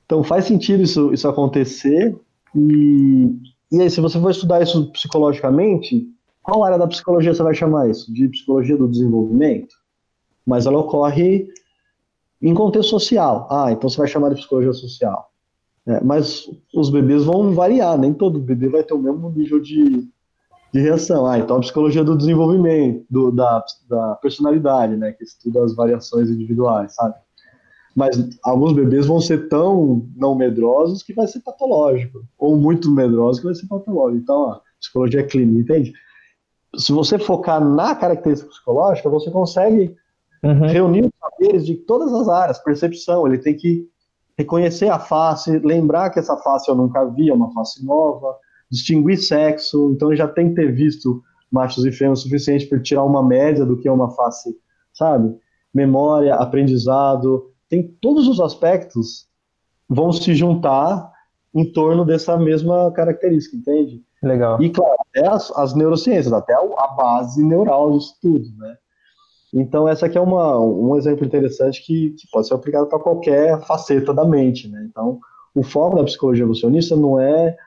[0.06, 2.18] Então faz sentido isso, isso acontecer.
[2.56, 3.30] E,
[3.72, 6.06] e aí, se você for estudar isso psicologicamente,
[6.44, 8.12] qual área da psicologia você vai chamar isso?
[8.14, 9.74] De psicologia do desenvolvimento?
[10.46, 11.48] Mas ela ocorre
[12.42, 13.48] em contexto social.
[13.52, 15.30] Ah, então você vai chamar de psicologia social.
[15.88, 20.08] É, mas os bebês vão variar, nem todo bebê vai ter o mesmo nível de,
[20.74, 21.26] de reação.
[21.26, 26.30] Ah, então a psicologia do desenvolvimento, do, da, da personalidade, né, que estuda as variações
[26.30, 27.16] individuais, sabe?
[27.96, 33.40] Mas alguns bebês vão ser tão não medrosos que vai ser patológico, ou muito medrosos
[33.40, 34.22] que vai ser patológico.
[34.24, 35.94] Então, a psicologia clínica, entende?
[36.78, 39.94] Se você focar na característica psicológica, você consegue
[40.44, 40.68] uhum.
[40.68, 43.88] reunir os saberes de todas as áreas, percepção, ele tem que
[44.38, 48.36] reconhecer a face, lembrar que essa face eu nunca vi, é uma face nova,
[48.70, 52.80] distinguir sexo, então ele já tem que ter visto machos e fêmeas o suficiente para
[52.80, 54.56] tirar uma média do que é uma face,
[54.94, 55.36] sabe?
[55.74, 59.28] Memória, aprendizado, tem todos os aspectos
[59.88, 61.12] vão se juntar
[61.54, 64.02] em torno dessa mesma característica, entende?
[64.24, 64.62] Legal.
[64.62, 68.78] E claro, até as, as neurociências, até a base neural disso tudo, né?
[69.54, 73.60] Então, essa aqui é uma, um exemplo interessante que, que pode ser aplicado para qualquer
[73.66, 74.70] faceta da mente.
[74.70, 74.88] Né?
[74.90, 75.20] Então,
[75.54, 77.58] o foco da psicologia evolucionista não é,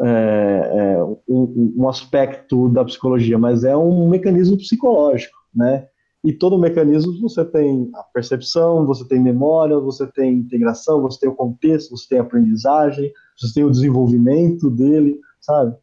[0.00, 5.36] é, é um, um, aspecto da psicologia, mas é um mecanismo psicológico.
[5.54, 5.86] Né?
[6.24, 11.28] E todo mecanismo você tem a percepção, você tem memória, você tem integração, você tem
[11.28, 15.74] o contexto, você tem a aprendizagem, você tem o desenvolvimento dele, sabe?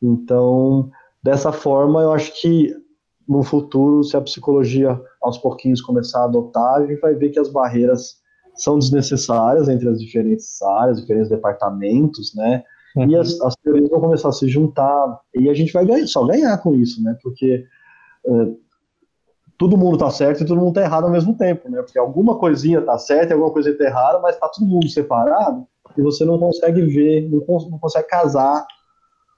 [0.00, 0.90] Então,
[1.22, 2.74] dessa forma, eu acho que
[3.30, 7.38] no futuro, se a psicologia aos pouquinhos começar a adotar, a gente vai ver que
[7.38, 8.16] as barreiras
[8.56, 12.64] são desnecessárias entre as diferentes áreas, diferentes departamentos, né?
[12.96, 13.08] Uhum.
[13.08, 16.26] E as, as, teorias vão começar a se juntar e a gente vai ganhar, só
[16.26, 17.16] ganhar com isso, né?
[17.22, 17.64] Porque
[18.24, 18.58] uh,
[19.56, 21.80] todo mundo tá certo e todo mundo tá errado ao mesmo tempo, né?
[21.82, 25.64] Porque alguma coisinha tá certa e alguma coisa tá errada, mas tá todo mundo separado
[25.96, 27.38] e você não consegue ver, não,
[27.70, 28.66] não consegue casar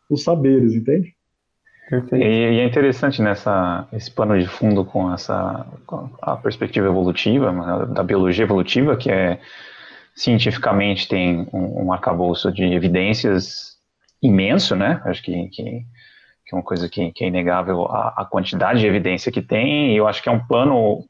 [0.09, 1.15] os saberes, entende?
[1.93, 2.25] Perfeito.
[2.25, 7.53] E, e, é interessante nessa esse pano de fundo com essa com a perspectiva evolutiva
[7.85, 9.39] da biologia evolutiva que é
[10.15, 13.77] cientificamente tem um, um arcabouço de evidências
[14.23, 15.03] imenso, né?
[15.05, 18.87] Acho que, que, que é uma coisa que, que é inegável a, a, quantidade de
[18.87, 19.93] evidência que tem.
[19.93, 21.05] E eu acho que é um pano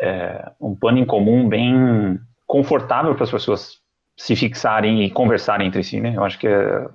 [0.00, 3.78] é, um pano em comum bem confortável para as pessoas
[4.16, 6.14] se fixarem e conversarem entre si, né?
[6.16, 6.88] Eu acho que é,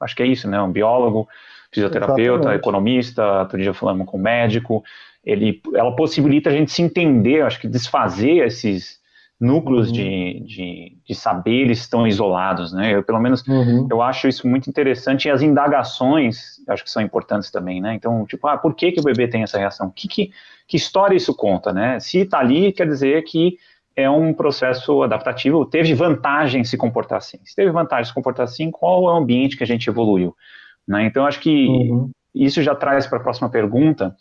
[0.00, 0.58] acho que é isso, né?
[0.62, 1.28] Um biólogo
[1.72, 2.60] fisioterapeuta, Exatamente.
[2.60, 4.84] economista, outro dia falamos com médico,
[5.24, 9.00] ele, ela possibilita a gente se entender, acho que desfazer esses
[9.40, 9.94] núcleos uhum.
[9.94, 12.94] de, de, de, saberes tão isolados, né?
[12.94, 13.88] Eu, pelo menos, uhum.
[13.90, 17.94] eu acho isso muito interessante e as indagações, acho que são importantes também, né?
[17.94, 19.90] Então, tipo, ah, por que, que o bebê tem essa reação?
[19.90, 20.30] Que, que,
[20.68, 21.98] que história isso conta, né?
[21.98, 23.58] Se está ali, quer dizer que
[23.96, 27.38] é um processo adaptativo, teve vantagem se comportar assim.
[27.44, 30.36] Se teve vantagem se comportar assim, qual é o ambiente que a gente evoluiu?
[30.86, 31.04] Né?
[31.06, 32.10] Então, acho que uhum.
[32.34, 34.14] isso já traz para a próxima pergunta,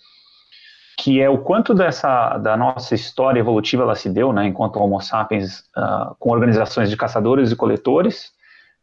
[0.98, 5.02] que é o quanto dessa da nossa história evolutiva ela se deu, né, enquanto Homo
[5.02, 8.32] sapiens, uh, com organizações de caçadores e coletores,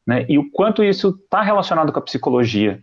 [0.05, 2.83] né, e o quanto isso está relacionado com a psicologia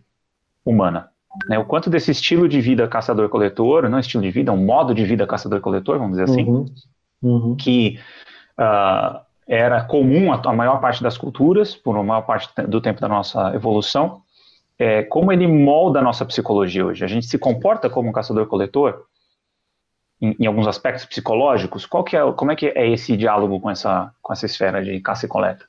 [0.64, 1.10] humana.
[1.50, 5.04] né, o quanto desse estilo de vida caçador-coletor, não estilo de vida, um modo de
[5.04, 6.64] vida caçador-coletor, vamos dizer assim, uhum.
[7.22, 7.56] Uhum.
[7.56, 8.00] que
[8.58, 13.00] uh, era comum a, a, maior parte das culturas, por uma maior parte do tempo
[13.00, 14.22] da nossa evolução,
[14.78, 17.04] é, como ele molda a nossa psicologia hoje.
[17.04, 19.04] A gente se comporta como um caçador-coletor
[20.20, 21.86] em, em, alguns aspectos psicológicos.
[21.86, 25.00] Qual que é, como é que é esse diálogo com essa, com essa esfera de
[25.00, 25.64] caça e coleta?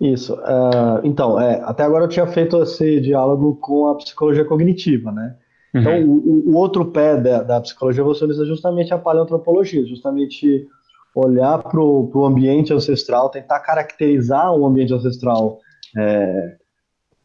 [0.00, 0.34] Isso.
[0.34, 5.36] Uh, então, é, até agora eu tinha feito esse diálogo com a psicologia cognitiva, né?
[5.74, 5.80] Uhum.
[5.80, 10.66] Então, o, o, outro pé da, da psicologia evolucionista é justamente a paleoantropologia, justamente
[11.14, 15.58] olhar para o ambiente ancestral, tentar caracterizar um ambiente ancestral,
[15.96, 16.56] é,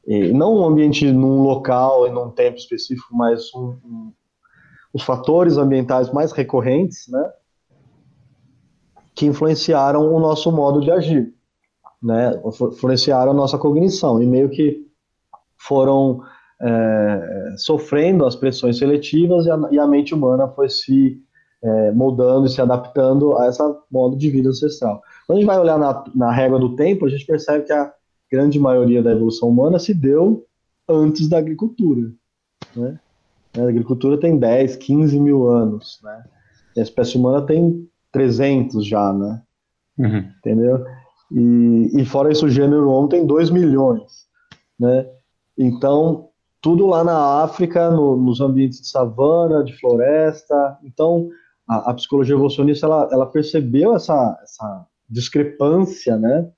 [0.05, 4.13] não um ambiente num local e num tempo específico, mas um, um,
[4.93, 7.31] os fatores ambientais mais recorrentes, né,
[9.15, 11.33] que influenciaram o nosso modo de agir
[12.03, 12.41] né,
[12.73, 14.85] influenciaram a nossa cognição e meio que
[15.55, 16.21] foram
[16.61, 21.21] é, sofrendo as pressões seletivas e a, e a mente humana foi se
[21.63, 25.01] é, moldando e se adaptando a esse modo de vida ancestral.
[25.25, 27.93] Quando a gente vai olhar na, na régua do tempo, a gente percebe que a
[28.33, 30.47] grande maioria da evolução humana se deu
[30.89, 32.11] antes da agricultura.
[32.75, 32.99] Né?
[33.55, 36.23] A agricultura tem 10, 15 mil anos, né?
[36.75, 39.43] E a espécie humana tem 300 já, né?
[39.99, 40.31] Uhum.
[40.39, 40.83] Entendeu?
[41.31, 44.25] E, e fora isso, o gênero homem tem 2 milhões,
[44.79, 45.07] né?
[45.55, 50.79] Então, tudo lá na África, no, nos ambientes de savana, de floresta.
[50.83, 51.29] Então,
[51.67, 56.49] a, a psicologia evolucionista, ela, ela percebeu essa, essa discrepância, né?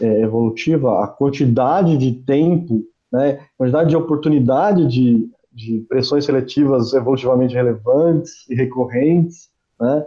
[0.00, 3.40] É, evolutiva, a quantidade de tempo, né?
[3.54, 9.50] A quantidade de oportunidade de, de pressões seletivas evolutivamente relevantes e recorrentes,
[9.80, 10.06] né?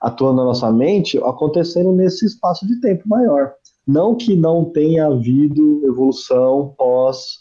[0.00, 3.52] atuando na nossa mente acontecendo nesse espaço de tempo maior.
[3.86, 7.40] Não que não tenha havido evolução pós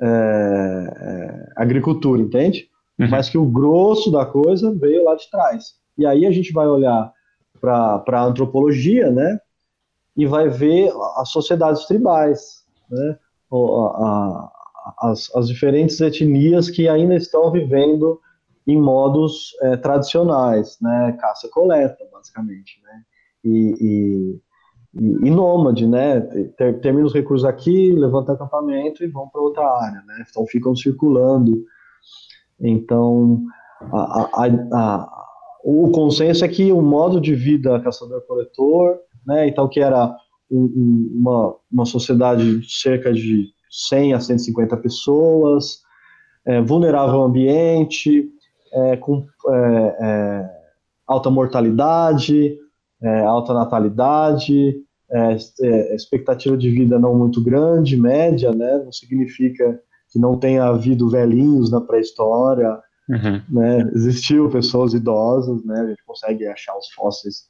[0.00, 2.68] é, é, agricultura, entende?
[2.98, 3.08] Uhum.
[3.08, 5.74] Mas que o grosso da coisa veio lá de trás.
[5.96, 7.12] E aí a gente vai olhar
[7.60, 9.38] para a antropologia, né?
[10.16, 13.18] E vai ver as sociedades tribais, né?
[14.98, 18.20] As, as diferentes etnias que ainda estão vivendo
[18.66, 23.02] em modos é, tradicionais, né, caça-coleta, basicamente, né,
[23.44, 24.40] e,
[24.94, 26.20] e, e nômade, né,
[26.56, 30.74] ter, termina os recursos aqui, levanta acampamento e vão para outra área, né, então ficam
[30.74, 31.62] circulando,
[32.58, 33.42] então
[33.92, 35.24] a, a, a,
[35.62, 40.14] o consenso é que o modo de vida caçador-coletor, né, então que era
[40.50, 45.80] um, uma, uma sociedade de cerca de 100 a 150 pessoas,
[46.46, 48.28] é, vulnerável ao ambiente,
[48.72, 50.50] é, com é, é,
[51.06, 52.56] alta mortalidade,
[53.02, 54.76] é, alta natalidade,
[55.10, 58.82] é, expectativa de vida não muito grande, média, né?
[58.84, 63.42] Não significa que não tenha havido velhinhos na pré-história, uhum.
[63.48, 63.90] né?
[63.94, 65.80] Existiu pessoas idosas, né?
[65.80, 67.48] A gente consegue achar os fósseis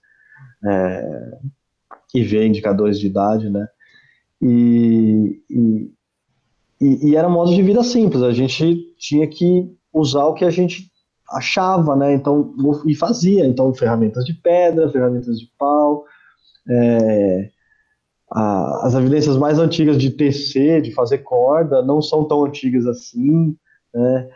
[2.14, 3.66] e ver indicadores de idade, né?
[4.40, 8.22] E, e, e, era um modo de vida simples.
[8.22, 10.90] A gente tinha que usar o que a gente
[11.28, 12.14] achava, né?
[12.14, 12.54] Então,
[12.86, 13.44] e fazia.
[13.44, 16.04] Então, ferramentas de pedra, ferramentas de pau.
[16.70, 17.50] É,
[18.30, 23.56] a, as evidências mais antigas de tecer, de fazer corda, não são tão antigas assim,
[23.92, 24.28] né?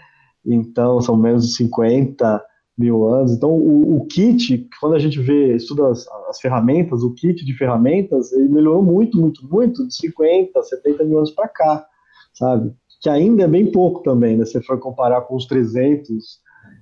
[0.45, 2.43] Então, são menos de 50
[2.79, 3.33] mil anos.
[3.33, 7.55] Então, o, o kit, quando a gente vê, estuda as, as, ferramentas, o kit de
[7.55, 11.85] ferramentas, ele melhorou muito, muito, muito de 50, 70 mil anos para cá,
[12.33, 12.73] sabe?
[13.03, 14.45] Que ainda é bem pouco também, né?
[14.45, 16.41] Se for comparar com os 300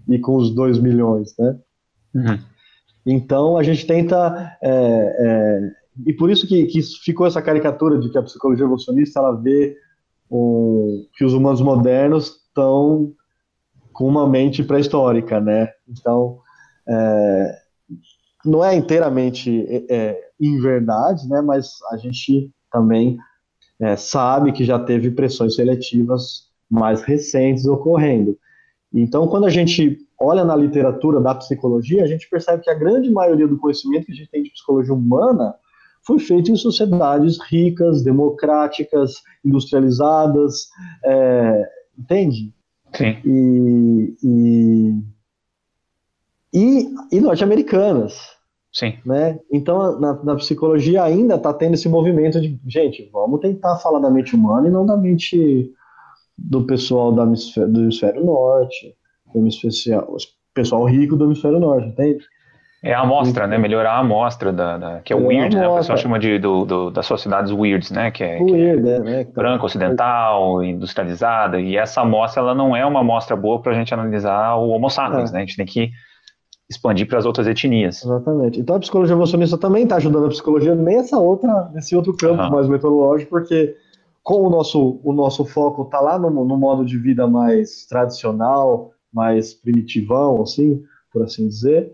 [0.08, 1.58] e com os 2 milhões, né?
[2.14, 2.38] Uhum.
[3.06, 5.60] Então a gente tenta é, é,
[6.04, 9.76] e por isso que, que, ficou essa caricatura de que a psicologia evolucionista ela vê
[10.28, 13.12] o, que os humanos modernos estão
[13.96, 15.70] com uma mente pré-histórica, né?
[15.88, 16.38] Então
[16.86, 17.58] é,
[18.44, 21.40] não é inteiramente é, é em verdade, né?
[21.40, 23.16] Mas a gente também
[23.80, 28.36] é, sabe que já teve pressões seletivas mais recentes ocorrendo.
[28.92, 33.10] Então, quando a gente olha na literatura da psicologia, a gente percebe que a grande
[33.10, 35.54] maioria do conhecimento que a gente tem de psicologia humana
[36.06, 40.68] foi feito em sociedades ricas, democráticas, industrializadas,
[41.04, 42.54] é, entende?
[42.94, 43.16] Sim.
[43.24, 45.02] E, e,
[46.52, 48.36] e, e norte-americanas.
[48.72, 48.94] Sim.
[49.06, 49.38] Né?
[49.50, 54.10] Então, na, na psicologia ainda está tendo esse movimento de, gente, vamos tentar falar da
[54.10, 55.72] mente humana e não da mente
[56.36, 58.94] do pessoal do hemisfério, do hemisfério norte,
[59.32, 60.06] do hemisfério,
[60.52, 62.24] pessoal rico do hemisfério norte, entende?
[62.86, 63.58] É a amostra, né?
[63.58, 65.66] Melhorar a amostra, da, da que é o weird, né?
[65.66, 68.12] O pessoal chama de, do, do, das sociedades weirds, né?
[68.12, 69.24] Que é, weird, que é né?
[69.24, 71.60] branca, ocidental, industrializada.
[71.60, 74.88] E essa amostra, ela não é uma amostra boa para a gente analisar o Homo
[74.88, 75.32] sapiens, é.
[75.34, 75.38] né?
[75.38, 75.90] A gente tem que
[76.70, 78.04] expandir para as outras etnias.
[78.04, 78.60] Exatamente.
[78.60, 82.50] Então a psicologia evolucionista também está ajudando a psicologia nessa outra, nesse outro campo uhum.
[82.50, 83.74] mais metodológico, porque
[84.22, 88.92] com o nosso, o nosso foco está lá no, no modo de vida mais tradicional,
[89.12, 91.92] mais primitivão, assim, por assim dizer,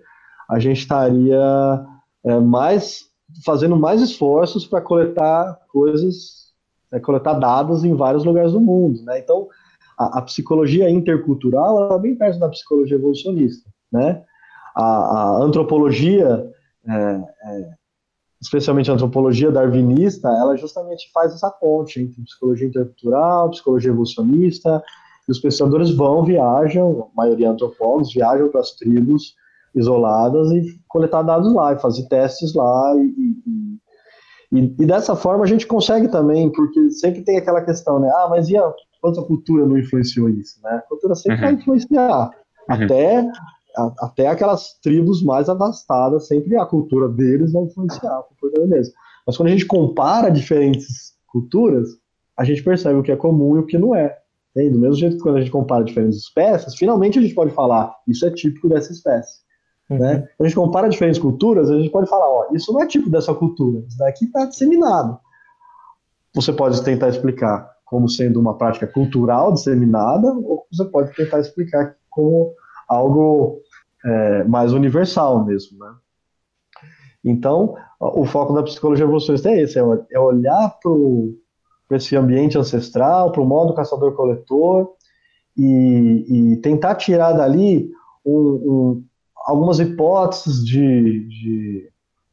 [0.53, 1.87] a gente estaria
[2.25, 3.07] é, mais
[3.43, 6.53] fazendo mais esforços para coletar coisas,
[6.93, 9.19] é, coletar dados em vários lugares do mundo, né?
[9.19, 9.49] Então,
[9.99, 14.23] a, a psicologia intercultural é bem perto da psicologia evolucionista, né?
[14.77, 16.51] A, a antropologia,
[16.87, 17.71] é, é,
[18.39, 24.83] especialmente a antropologia darwinista, ela justamente faz essa ponte entre psicologia intercultural, psicologia evolucionista,
[25.27, 29.35] e os pesquisadores vão, viajam, a maioria antropólogos, viajam para as tribos
[29.75, 32.95] isoladas e coletar dados lá, e fazer testes lá.
[32.97, 37.99] E, e, e, e, dessa forma a gente consegue também, porque sempre tem aquela questão,
[37.99, 38.11] né?
[38.15, 40.61] Ah, mas e a, quanto a cultura não influenciou isso?
[40.63, 40.71] Né?
[40.71, 41.45] A cultura sempre uhum.
[41.45, 42.27] vai influenciar.
[42.27, 42.33] Uhum.
[42.69, 43.27] Até,
[43.77, 48.93] a, até aquelas tribos mais afastadas, sempre a cultura deles vai influenciar a cultura deles.
[49.27, 51.89] Mas quando a gente compara diferentes culturas,
[52.37, 54.19] a gente percebe o que é comum e o que não é.
[54.55, 57.95] Do mesmo jeito que quando a gente compara diferentes espécies, finalmente a gente pode falar,
[58.07, 59.41] isso é típico dessa espécie.
[59.91, 59.99] Uhum.
[59.99, 60.29] Né?
[60.41, 63.35] A gente compara diferentes culturas, a gente pode falar, ó, isso não é tipo dessa
[63.35, 65.19] cultura, isso daqui está disseminado.
[66.35, 71.95] Você pode tentar explicar como sendo uma prática cultural disseminada, ou você pode tentar explicar
[72.09, 72.55] como
[72.89, 73.61] algo
[74.05, 75.95] é, mais universal mesmo, né?
[77.25, 80.77] Então, o foco da psicologia evolucionista é esse, é, é olhar
[81.89, 84.95] para esse ambiente ancestral, para o modo caçador-coletor
[85.57, 87.91] e, e, tentar tirar dali
[88.25, 89.05] um, um,
[89.45, 91.91] algumas hipóteses de, de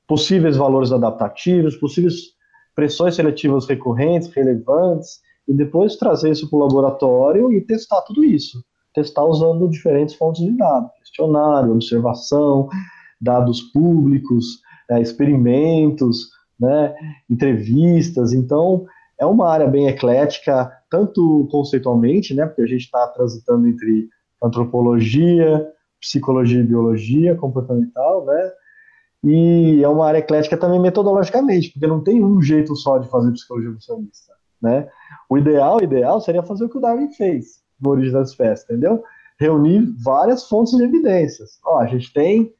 [0.08, 2.34] possíveis valores adaptativos, possíveis
[2.76, 8.63] pressões seletivas recorrentes, relevantes, e depois trazer isso para o laboratório e testar tudo isso.
[8.93, 12.69] Testar usando diferentes fontes de dados, questionário, observação,
[13.19, 16.95] dados públicos, é, experimentos, né,
[17.30, 18.34] entrevistas.
[18.34, 18.86] Então,
[19.19, 24.08] é uma área bem eclética, tanto conceitualmente, né, porque a gente está transitando entre
[24.41, 25.67] antropologia,
[26.00, 28.52] psicologia e biologia comportamental, né?
[29.24, 33.32] E é uma área eclética também metodologicamente, porque não tem um jeito só de fazer
[33.32, 34.88] psicologia evolucionista, né?
[35.30, 38.66] O ideal, o ideal seria fazer o que o Darwin fez no Origem das Espécies,
[38.66, 39.04] entendeu?
[39.40, 41.60] Reunir várias fontes de evidências.
[41.66, 42.54] Ó, a gente tem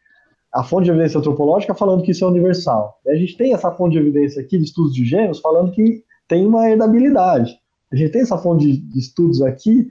[0.54, 3.00] a fonte de evidência antropológica falando que isso é universal.
[3.08, 6.46] A gente tem essa fonte de evidência aqui de estudos de gêmeos falando que tem
[6.46, 7.58] uma herdabilidade.
[7.92, 9.88] A gente tem essa fonte de estudos aqui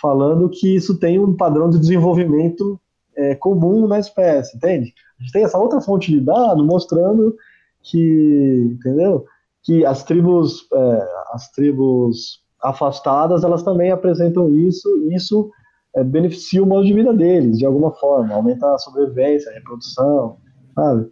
[0.00, 2.80] falando que isso tem um padrão de desenvolvimento
[3.18, 4.94] é, comum na espécie, entende?
[5.18, 7.34] A gente tem essa outra fonte de dado mostrando
[7.82, 9.26] que, entendeu?
[9.62, 15.50] Que as tribos, é, as tribos afastadas, elas também apresentam isso, e isso
[15.94, 20.38] é, beneficia o modo de vida deles, de alguma forma, aumenta a sobrevivência, a reprodução,
[20.74, 21.08] sabe?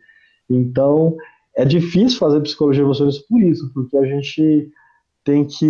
[0.48, 1.16] Então,
[1.56, 4.70] é difícil fazer psicologia evolucionista por isso, porque a gente
[5.24, 5.66] tem que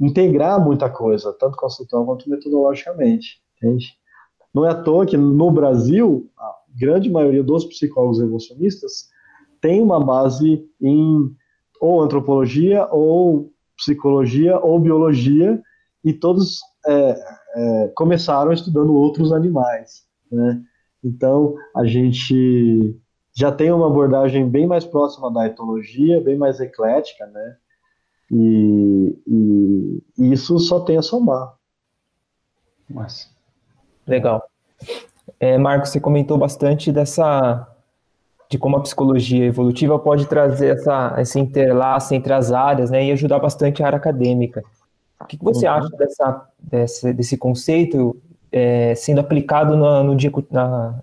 [0.00, 3.96] integrar muita coisa, tanto conceitual quanto metodologicamente, entende?
[4.54, 9.08] Não é à toa que no Brasil, a grande maioria dos psicólogos evolucionistas
[9.60, 11.34] tem uma base em
[11.80, 15.60] ou antropologia, ou psicologia, ou biologia,
[16.04, 17.16] e todos é,
[17.56, 20.06] é, começaram estudando outros animais.
[20.30, 20.62] Né?
[21.02, 22.98] Então, a gente
[23.34, 27.56] já tem uma abordagem bem mais próxima da etologia, bem mais eclética, né?
[28.30, 31.54] E, e, e isso só tem a somar.
[32.88, 33.33] Mas...
[34.06, 34.42] Legal.
[35.40, 37.68] É, Marcos, você comentou bastante dessa
[38.48, 43.12] de como a psicologia evolutiva pode trazer essa, esse interlace entre as áreas né, e
[43.12, 44.62] ajudar bastante a área acadêmica.
[45.20, 45.72] O que, que você uhum.
[45.72, 48.16] acha dessa, desse, desse conceito
[48.52, 51.00] é, sendo aplicado no, no dia, na,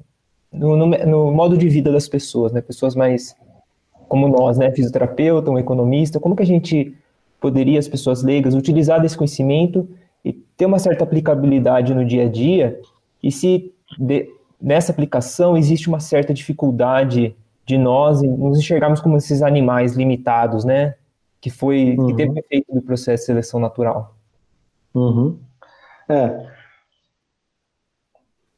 [0.52, 2.62] no, no, no, modo de vida das pessoas, né?
[2.62, 3.36] Pessoas mais
[4.08, 4.72] como nós, né?
[4.72, 6.96] Fisioterapeuta, um economista, como que a gente
[7.40, 9.90] poderia, as pessoas leigas, utilizar desse conhecimento
[10.24, 12.80] e ter uma certa aplicabilidade no dia a dia
[13.24, 14.30] e se de,
[14.62, 20.96] nessa aplicação existe uma certa dificuldade de nós nos enxergarmos como esses animais limitados, né?
[21.40, 22.08] Que foi uhum.
[22.08, 24.16] que teve efeito do processo de seleção natural.
[24.94, 25.40] Uhum.
[26.10, 26.52] É.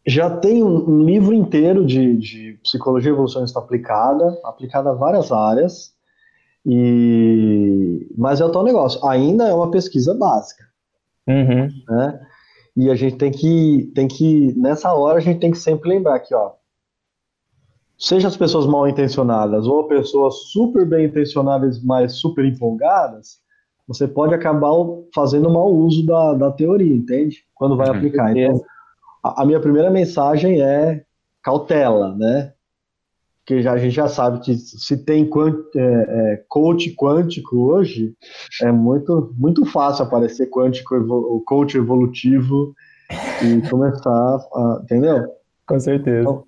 [0.06, 5.94] Já tem um, um livro inteiro de, de, psicologia evolucionista aplicada, aplicada a várias áreas,
[6.66, 9.06] e mas é o tal negócio.
[9.08, 10.66] Ainda é uma pesquisa básica,
[11.28, 11.70] uhum.
[11.90, 12.28] né?
[12.76, 16.20] E a gente tem que, tem que, nessa hora, a gente tem que sempre lembrar
[16.20, 16.54] que, ó,
[17.98, 23.42] seja as pessoas mal intencionadas ou pessoas super bem intencionadas, mas super empolgadas,
[23.88, 24.72] você pode acabar
[25.14, 27.44] fazendo mau uso da, da teoria, entende?
[27.54, 28.36] Quando vai aplicar.
[28.36, 28.62] Então,
[29.24, 31.04] a, a minha primeira mensagem é
[31.42, 32.54] cautela, né?
[33.46, 38.14] Porque já, a gente já sabe que se tem quant, é, é, coach quântico hoje,
[38.62, 42.74] é muito, muito fácil aparecer quântico, o coach evolutivo
[43.44, 45.26] e começar a, entendeu?
[45.68, 46.22] Com certeza.
[46.22, 46.44] Então,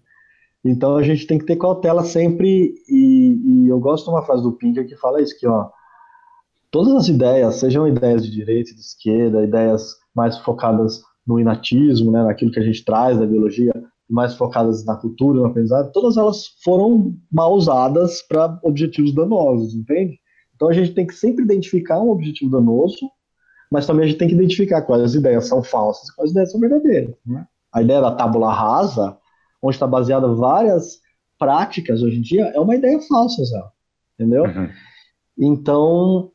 [0.63, 4.41] então, a gente tem que ter cautela sempre, e, e, eu gosto de uma frase
[4.41, 5.69] do Pinker que fala isso, que ó,
[6.71, 12.23] todas as ideias, sejam ideias de direita de esquerda, ideias mais focadas no inatismo, né,
[12.23, 13.73] naquilo que a gente traz da biologia,
[14.09, 20.19] mais focadas na cultura, no aprendizado, todas elas foram mal usadas para objetivos danosos, entende?
[20.55, 23.09] Então a gente tem que sempre identificar um objetivo danoso,
[23.71, 26.51] mas também a gente tem que identificar quais as ideias são falsas e quais ideias
[26.51, 27.15] são verdadeiras.
[27.25, 27.45] Né?
[27.73, 29.17] A ideia da tábula rasa,
[29.61, 30.99] onde está baseada várias
[31.37, 33.61] práticas hoje em dia, é uma ideia falsa, Zé.
[34.13, 34.43] Entendeu?
[34.43, 34.69] Uhum.
[35.37, 36.31] Então,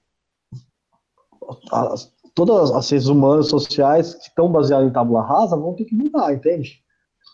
[1.72, 5.94] as, todas as ciências humanas sociais que estão baseadas em tábula rasa vão ter que
[5.94, 6.82] mudar, entende?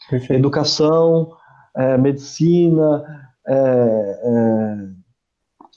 [0.09, 0.35] Perfeito.
[0.35, 1.33] Educação,
[1.77, 3.05] é, medicina,
[3.47, 4.77] é, é,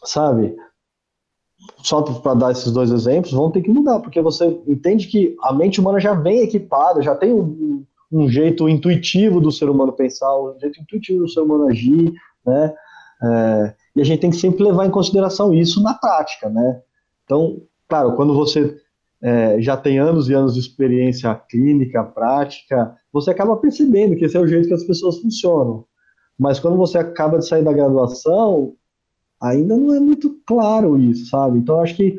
[0.04, 0.56] sabe?
[1.78, 5.54] Só para dar esses dois exemplos, vão ter que mudar, porque você entende que a
[5.54, 10.34] mente humana já vem equipada, já tem um, um jeito intuitivo do ser humano pensar,
[10.40, 12.14] um jeito intuitivo do ser humano agir,
[12.46, 12.74] né?
[13.22, 16.82] É, e a gente tem que sempre levar em consideração isso na prática, né?
[17.26, 18.78] Então, claro, quando você
[19.22, 24.38] é, já tem anos e anos de experiência clínica, prática, você acaba percebendo que esse
[24.38, 25.86] é o jeito que as pessoas funcionam.
[26.38, 28.76] Mas quando você acaba de sair da graduação,
[29.42, 31.60] ainda não é muito claro isso, sabe?
[31.60, 32.18] Então, acho que,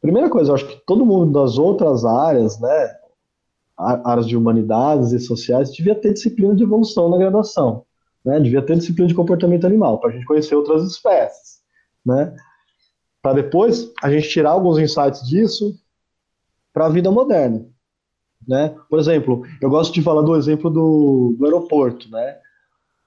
[0.00, 2.96] primeira coisa, acho que todo mundo das outras áreas, né,
[3.76, 7.84] áreas de humanidades e sociais, devia ter disciplina de evolução na graduação,
[8.24, 8.40] né?
[8.40, 11.60] Devia ter disciplina de comportamento animal, para a gente conhecer outras espécies,
[12.04, 12.34] né?
[13.22, 15.74] Para depois a gente tirar alguns insights disso
[16.74, 17.64] para a vida moderna.
[18.46, 18.74] Né?
[18.90, 22.10] Por exemplo, eu gosto de falar do exemplo do, do aeroporto.
[22.10, 22.36] Né?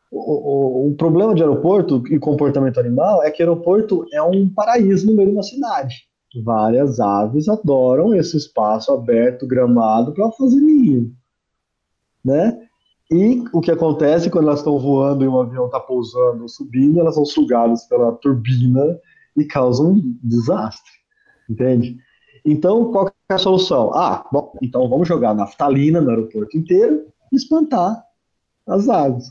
[0.10, 5.06] O, o, o, problema de aeroporto e comportamento animal é que aeroporto é um paraíso
[5.06, 6.08] no meio de uma cidade.
[6.44, 11.14] Várias aves adoram esse espaço aberto, gramado, para fazer ninho.
[12.24, 12.68] Né?
[13.12, 17.00] E o que acontece quando elas estão voando e um avião está pousando ou subindo,
[17.00, 19.00] elas são sugadas pela turbina
[19.36, 20.92] e causam um desastre.
[21.50, 21.98] Entende?
[22.50, 23.94] Então, qual é a solução?
[23.94, 28.02] Ah, bom, então vamos jogar naftalina no aeroporto inteiro e espantar
[28.66, 29.30] as aves.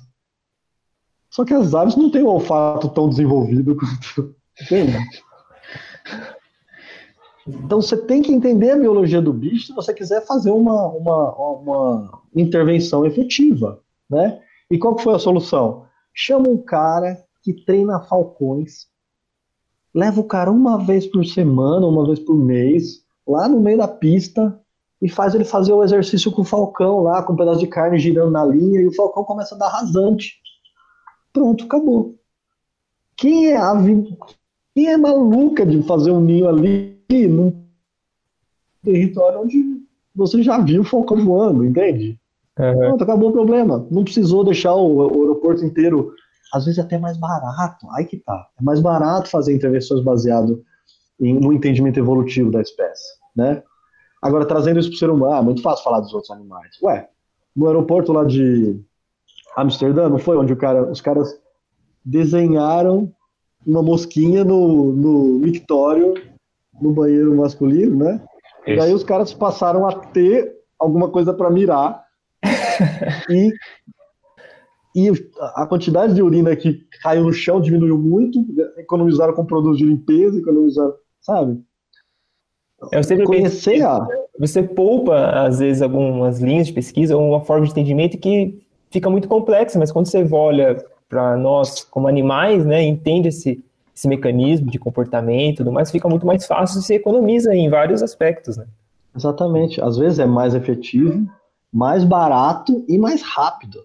[1.30, 4.36] Só que as aves não têm o olfato tão desenvolvido quanto.
[4.60, 4.98] Entende?
[7.48, 11.34] Então você tem que entender a biologia do bicho se você quiser fazer uma, uma,
[11.34, 13.80] uma intervenção efetiva.
[14.10, 14.42] Né?
[14.70, 15.86] E qual foi a solução?
[16.12, 18.88] Chama um cara que treina falcões,
[19.94, 23.88] leva o cara uma vez por semana, uma vez por mês, lá no meio da
[23.88, 24.58] pista
[25.00, 27.98] e faz ele fazer o exercício com o Falcão lá, com um pedaço de carne
[27.98, 30.36] girando na linha, e o Falcão começa a dar rasante.
[31.32, 32.14] Pronto, acabou.
[33.16, 34.16] Quem é ave,
[34.74, 36.98] quem é maluca de fazer um ninho ali
[37.28, 37.64] num
[38.82, 39.62] território onde
[40.14, 42.18] você já viu o Falcão voando, entende?
[42.58, 42.78] Uhum.
[42.78, 43.86] Pronto, acabou o problema.
[43.90, 46.14] Não precisou deixar o, o aeroporto inteiro,
[46.54, 47.86] às vezes até mais barato.
[47.90, 48.48] Aí que tá.
[48.58, 50.64] É mais barato fazer intervenções baseado
[51.18, 53.62] no entendimento evolutivo da espécie, né?
[54.20, 56.76] Agora, trazendo isso para o ser humano, é muito fácil falar dos outros animais.
[56.82, 57.08] Ué,
[57.54, 58.80] no aeroporto lá de
[59.56, 61.38] Amsterdã, não foi onde cara, os caras
[62.04, 63.12] desenharam
[63.66, 66.14] uma mosquinha no, no mictório,
[66.80, 68.22] no banheiro masculino, né?
[68.66, 68.76] Isso.
[68.76, 72.04] E aí os caras passaram a ter alguma coisa para mirar
[73.30, 73.52] e
[74.94, 75.10] e
[75.54, 78.42] a quantidade de urina que caiu no chão diminuiu muito,
[78.78, 80.94] economizaram com produtos de limpeza, economizaram
[81.26, 81.60] sabe?
[82.92, 84.06] Eu sempre conhecer a...
[84.38, 85.16] Você poupa,
[85.46, 89.78] às vezes, algumas linhas de pesquisa ou uma forma de entendimento que fica muito complexa,
[89.78, 90.76] mas quando você olha
[91.08, 93.64] para nós como animais, né, entende esse,
[93.94, 97.68] esse mecanismo de comportamento e tudo mais, fica muito mais fácil e você economiza em
[97.68, 98.66] vários aspectos, né?
[99.16, 99.80] Exatamente.
[99.80, 101.26] Às vezes é mais efetivo,
[101.72, 103.80] mais barato e mais rápido,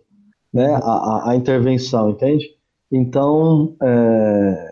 [0.53, 2.45] né, a, a, a intervenção, entende?
[2.91, 4.70] Então, é,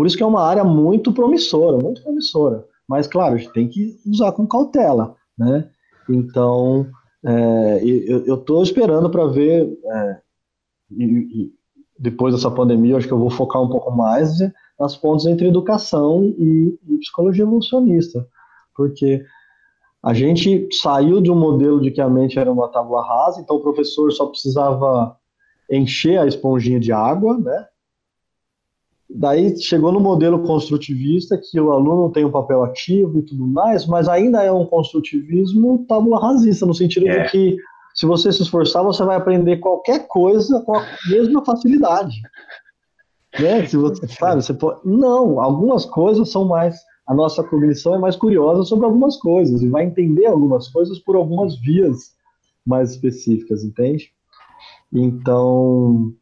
[0.00, 2.66] por isso que é uma área muito promissora, muito promissora.
[2.88, 5.68] Mas, claro, a gente tem que usar com cautela, né?
[6.08, 6.86] Então,
[7.22, 10.18] é, eu estou esperando para ver, é,
[10.92, 11.52] e, e
[11.98, 14.38] depois dessa pandemia, acho que eu vou focar um pouco mais
[14.78, 18.26] nas pontes entre educação e, e psicologia evolucionista,
[18.74, 19.22] porque
[20.02, 23.56] a gente saiu de um modelo de que a mente era uma tábua rasa, então
[23.56, 25.14] o professor só precisava
[25.70, 27.66] encher a esponjinha de água, né?
[29.12, 33.86] Daí chegou no modelo construtivista, que o aluno tem um papel ativo e tudo mais,
[33.86, 37.24] mas ainda é um construtivismo tábula rasista, no sentido é.
[37.24, 37.56] de que
[37.94, 42.16] se você se esforçar, você vai aprender qualquer coisa com a mesma facilidade.
[43.38, 43.64] Né?
[43.64, 44.80] Se você sabe, você pode...
[44.84, 46.76] Não, algumas coisas são mais.
[47.06, 51.14] A nossa cognição é mais curiosa sobre algumas coisas e vai entender algumas coisas por
[51.14, 52.12] algumas vias
[52.66, 54.10] mais específicas, entende?
[54.92, 56.12] Então,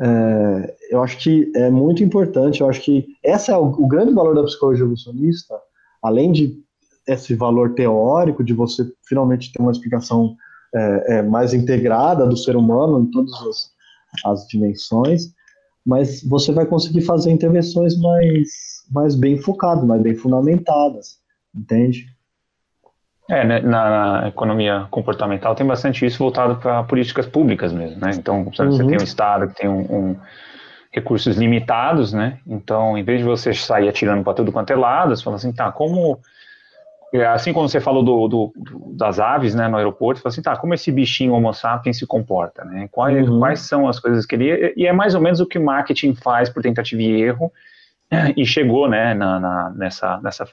[0.00, 4.12] é, eu acho que é muito importante, eu acho que esse é o, o, grande
[4.12, 5.54] valor da psicologia evolucionista,
[6.02, 6.62] além de
[7.06, 10.36] esse valor teórico, de você finalmente ter uma explicação
[10.74, 13.70] é, é, mais integrada do ser humano em todas as,
[14.24, 15.32] as dimensões,
[15.86, 18.48] mas você vai conseguir fazer intervenções mais,
[18.90, 21.18] mais bem focadas, mais bem fundamentadas,
[21.54, 22.06] entende?
[23.28, 28.10] É, né, na, na, economia comportamental tem bastante isso voltado para políticas públicas mesmo, né?
[28.14, 28.86] Então, você uhum.
[28.86, 30.16] tem um Estado que tem um, um,
[30.92, 32.38] recursos limitados, né?
[32.46, 35.52] Então, em vez de você sair atirando para tudo quanto é lado, você fala assim,
[35.52, 36.20] tá, como...
[37.14, 38.52] É, assim como você falou do, do,
[38.96, 42.06] das aves, né, no aeroporto, você fala assim, tá, como esse bichinho homo sapiens se
[42.06, 42.88] comporta, né?
[42.90, 43.38] Quais, uhum.
[43.38, 44.74] quais são as coisas que ele...
[44.76, 47.50] E é mais ou menos o que o marketing faz por tentativa e erro,
[48.36, 50.46] e chegou, né, na, na, nessa, nessa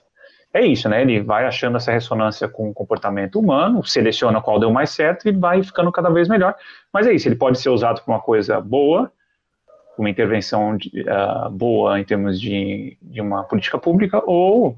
[0.53, 1.01] é isso, né?
[1.01, 5.31] Ele vai achando essa ressonância com o comportamento humano, seleciona qual deu mais certo e
[5.31, 6.55] vai ficando cada vez melhor.
[6.91, 9.11] Mas é isso, ele pode ser usado para uma coisa boa,
[9.97, 14.77] uma intervenção de, uh, boa em termos de, de uma política pública, ou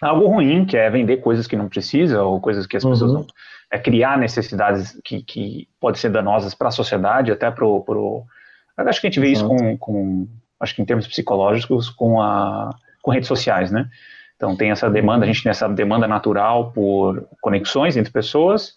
[0.00, 2.90] algo ruim, que é vender coisas que não precisa, ou coisas que as uhum.
[2.90, 3.26] pessoas não.
[3.70, 7.80] É criar necessidades que, que podem ser danosas para a sociedade, até para o.
[7.80, 8.24] Pro...
[8.76, 10.28] Acho que a gente vê isso com, com.
[10.58, 12.70] Acho que em termos psicológicos, com, a,
[13.00, 13.88] com redes sociais, né?
[14.40, 18.74] Então tem essa demanda, a gente tem essa demanda natural por conexões entre pessoas.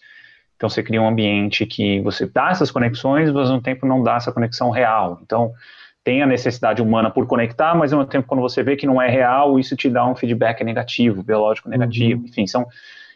[0.58, 4.04] Então você cria um ambiente que você dá essas conexões, mas ao mesmo tempo não
[4.04, 5.22] dá essa conexão real.
[5.24, 5.54] Então
[6.04, 9.02] tem a necessidade humana por conectar, mas ao mesmo tempo quando você vê que não
[9.02, 12.20] é real, isso te dá um feedback negativo, biológico negativo.
[12.20, 12.28] Uhum.
[12.28, 12.68] Enfim, são,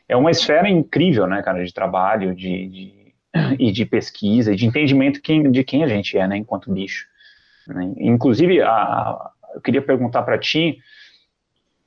[0.08, 2.94] é uma esfera incrível, né, cara, de trabalho, de, de
[3.60, 7.08] e de pesquisa, e de entendimento quem, de quem a gente é, né, enquanto bicho.
[7.68, 7.92] Né?
[7.98, 10.78] Inclusive, a, eu queria perguntar para ti,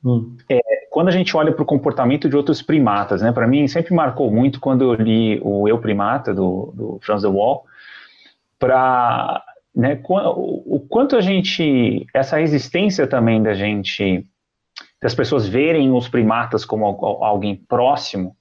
[0.05, 0.37] Hum.
[0.49, 3.95] É, quando a gente olha para o comportamento de outros primatas, né, para mim sempre
[3.95, 7.65] marcou muito quando eu li o Eu Primata do, do Franz de Waal,
[8.59, 9.43] para
[9.75, 14.27] né, o, quanto a gente essa resistência também da gente
[15.01, 18.37] das pessoas verem os primatas como alguém próximo,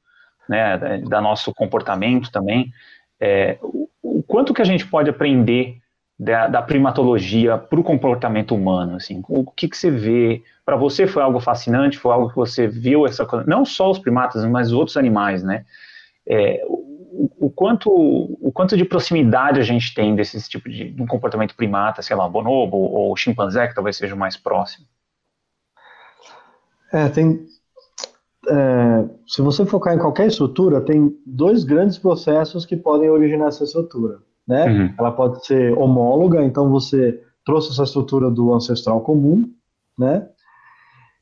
[0.47, 2.72] né, da, da nosso comportamento também,
[3.20, 5.78] é, o, o, quanto que a gente pode aprender
[6.20, 11.07] da, da primatologia para o comportamento humano, assim, o que que você vê para você
[11.07, 14.74] foi algo fascinante, foi algo que você viu essa coisa, não só os primatas, mas
[14.74, 15.65] outros animais, né?
[16.28, 21.01] É, o, o, quanto, o quanto de proximidade a gente tem desse tipo de, de
[21.01, 24.86] um comportamento primata, sei lá, bonobo ou chimpanzé, que talvez seja o mais próximo?
[26.91, 27.47] É, tem.
[28.47, 33.63] É, se você focar em qualquer estrutura, tem dois grandes processos que podem originar essa
[33.63, 34.20] estrutura.
[34.50, 34.66] Né?
[34.66, 34.93] Uhum.
[34.97, 39.47] Ela pode ser homóloga, então você trouxe essa estrutura do ancestral comum,
[39.95, 40.28] né?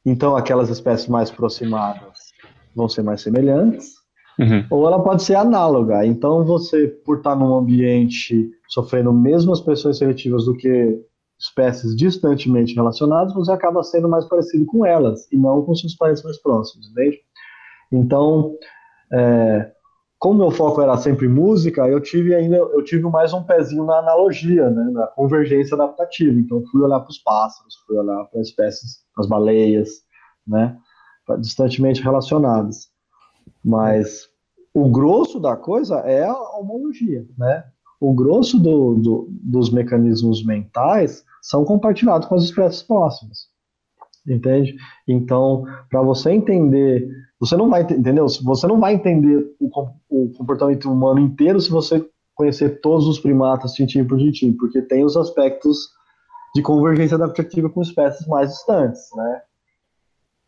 [0.06, 2.18] Então, aquelas espécies mais aproximadas
[2.74, 3.96] vão ser mais semelhantes.
[4.40, 4.66] Uhum.
[4.70, 6.06] Ou ela pode ser análoga.
[6.06, 10.98] Então, você, por estar num ambiente sofrendo mesmas pressões seletivas do que
[11.38, 16.24] espécies distantemente relacionadas, você acaba sendo mais parecido com elas e não com seus parentes
[16.24, 17.20] mais próximos, entende?
[17.92, 18.56] Então,
[19.12, 19.72] é,
[20.20, 24.00] como meu foco era sempre música, eu tive ainda eu tive mais um pezinho na
[24.00, 26.38] analogia, né, na convergência adaptativa.
[26.40, 29.90] Então, fui olhar para os pássaros, fui olhar para espécies as baleias,
[30.46, 30.76] né,
[31.40, 32.90] distantemente relacionadas.
[33.64, 34.28] Mas
[34.74, 37.64] o grosso da coisa é a homologia, né?
[38.00, 43.48] O grosso do, do, dos mecanismos mentais são compartilhados com as espécies próximas,
[44.28, 44.76] entende?
[45.08, 47.10] Então, para você entender,
[47.40, 48.28] você não vai entendeu?
[48.28, 49.70] Você não vai entender o,
[50.10, 52.04] o comportamento humano inteiro se você
[52.36, 55.90] conhecer todos os primatas tintim por tintim, porque tem os aspectos
[56.56, 59.42] de convergência adaptativa com espécies mais distantes, né?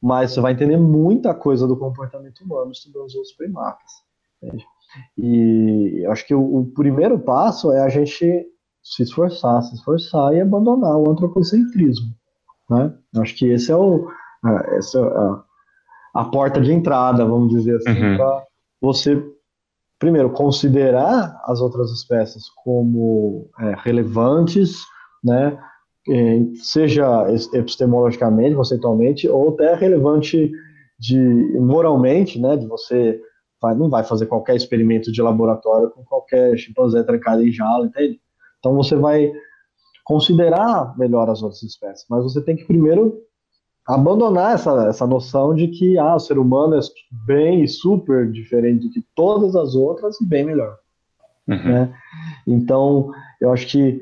[0.02, 3.92] Mas você vai entender muita coisa do comportamento humano estudando os outros primatas.
[4.42, 4.66] Entende?
[5.18, 8.48] E acho que o, o, primeiro passo é a gente
[8.82, 12.08] se esforçar, se esforçar e abandonar o antropocentrismo.
[12.70, 12.96] Né?
[13.18, 14.10] Acho que esse é o,
[14.46, 15.44] é, essa é a,
[16.14, 18.18] a, porta de entrada, vamos dizer assim, uhum.
[18.18, 18.44] para
[18.82, 19.24] você
[19.98, 24.78] primeiro considerar as outras espécies como é, relevantes,
[25.24, 25.58] né?
[26.56, 30.52] seja epistemologicamente, conceitualmente, ou até relevante
[31.00, 31.20] de
[31.60, 33.20] moralmente, né, de você
[33.62, 38.20] vai, não vai fazer qualquer experimento de laboratório com qualquer chimpanzé trancado em jaula, entende?
[38.60, 39.32] Então você vai
[40.04, 43.18] considerar melhor as outras espécies, mas você tem que primeiro
[43.88, 46.80] abandonar essa, essa noção de que ah, o ser humano é
[47.26, 50.78] bem e super diferente de todas as outras e bem melhor.
[51.48, 51.64] Uhum.
[51.64, 51.94] Né?
[52.48, 53.12] Então,
[53.42, 54.00] eu acho que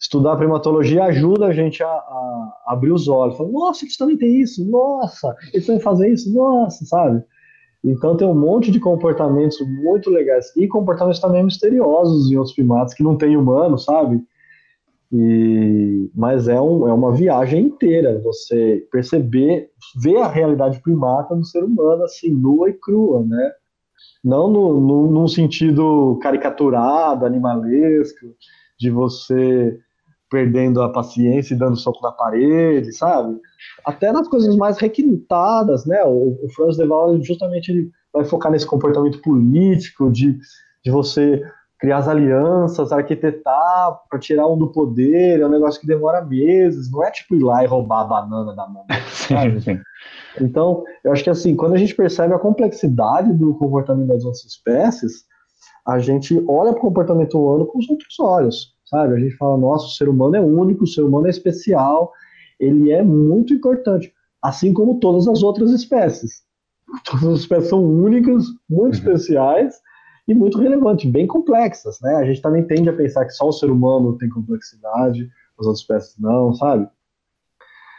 [0.00, 3.38] estudar primatologia ajuda a gente a, a abrir os olhos.
[3.50, 7.22] Nossa, eles também tem isso, nossa, eles também fazem isso, nossa, sabe?
[7.84, 12.94] Então tem um monte de comportamentos muito legais e comportamentos também misteriosos em outros primatas
[12.94, 14.22] que não tem humano, sabe?
[15.12, 19.70] E, mas é, um, é uma viagem inteira você perceber,
[20.02, 23.52] ver a realidade primata do ser humano assim, nua e crua, né?
[24.24, 28.26] Não no, no, num sentido caricaturado, animalesco,
[28.78, 29.78] de você
[30.28, 33.38] perdendo a paciência e dando soco na parede, sabe?
[33.84, 36.02] Até nas coisas mais requintadas, né?
[36.04, 40.36] O, o Franz de Waal justamente ele vai focar nesse comportamento político de,
[40.84, 41.40] de você
[41.78, 46.90] criar as alianças, arquitetar para tirar um do poder, é um negócio que demora meses,
[46.90, 48.84] não é tipo ir lá e roubar a banana da mão.
[49.10, 49.80] Sim, sim.
[50.40, 54.44] Então, eu acho que assim, quando a gente percebe a complexidade do comportamento das outras
[54.44, 55.24] espécies,
[55.86, 59.14] a gente olha para o comportamento humano com os outros olhos, sabe?
[59.14, 62.12] A gente fala, nossa, o ser humano é único, o ser humano é especial,
[62.58, 64.12] ele é muito importante,
[64.42, 66.44] assim como todas as outras espécies.
[67.04, 69.12] Todas as espécies são únicas, muito uhum.
[69.12, 69.74] especiais,
[70.26, 72.16] e muito relevantes, bem complexas, né?
[72.16, 75.80] A gente também tende a pensar que só o ser humano tem complexidade, as outras
[75.80, 76.88] espécies não, sabe?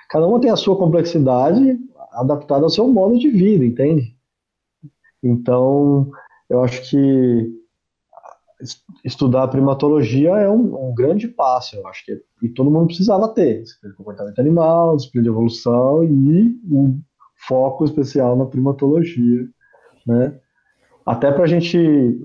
[0.09, 1.79] Cada uma tem a sua complexidade
[2.11, 4.15] adaptada ao seu modo de vida, entende?
[5.23, 6.09] Então,
[6.49, 7.53] eu acho que
[9.05, 13.63] estudar primatologia é um, um, grande passo, eu acho que e todo mundo precisava ter
[13.63, 16.99] de comportamento animal, disciplina de evolução e um
[17.47, 19.47] foco especial na primatologia,
[20.05, 20.39] né?
[21.07, 21.77] Até para a gente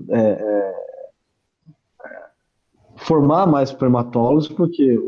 [0.09, 0.73] é, é,
[2.97, 4.99] formar mais primatólogos, porque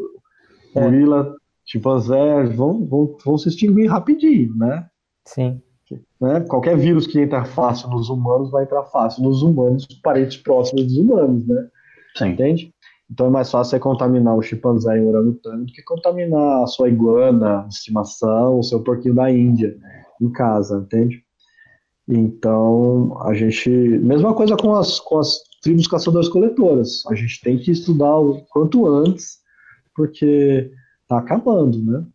[0.74, 0.82] é.
[0.82, 4.88] gorila, chimpanzé vão, vão, vão se extinguir rapidinho, né?
[5.26, 5.62] Sim.
[6.22, 6.40] Né?
[6.48, 10.98] Qualquer vírus que entra fácil nos humanos vai entrar fácil nos humanos, parentes próximos dos
[10.98, 11.68] humanos, né?
[12.18, 12.30] Sim.
[12.30, 12.74] Entende?
[13.12, 16.88] Então é mais fácil você contaminar o chimpanzé em orangotango do que contaminar a sua
[16.88, 19.76] iguana estimação, o seu porquinho da Índia
[20.22, 21.25] em casa, entende?
[22.08, 23.70] Então, a gente.
[23.70, 27.04] Mesma coisa com as, com as tribos caçadores-coletoras.
[27.08, 29.40] A gente tem que estudar o quanto antes,
[29.96, 32.06] porque está acabando, né?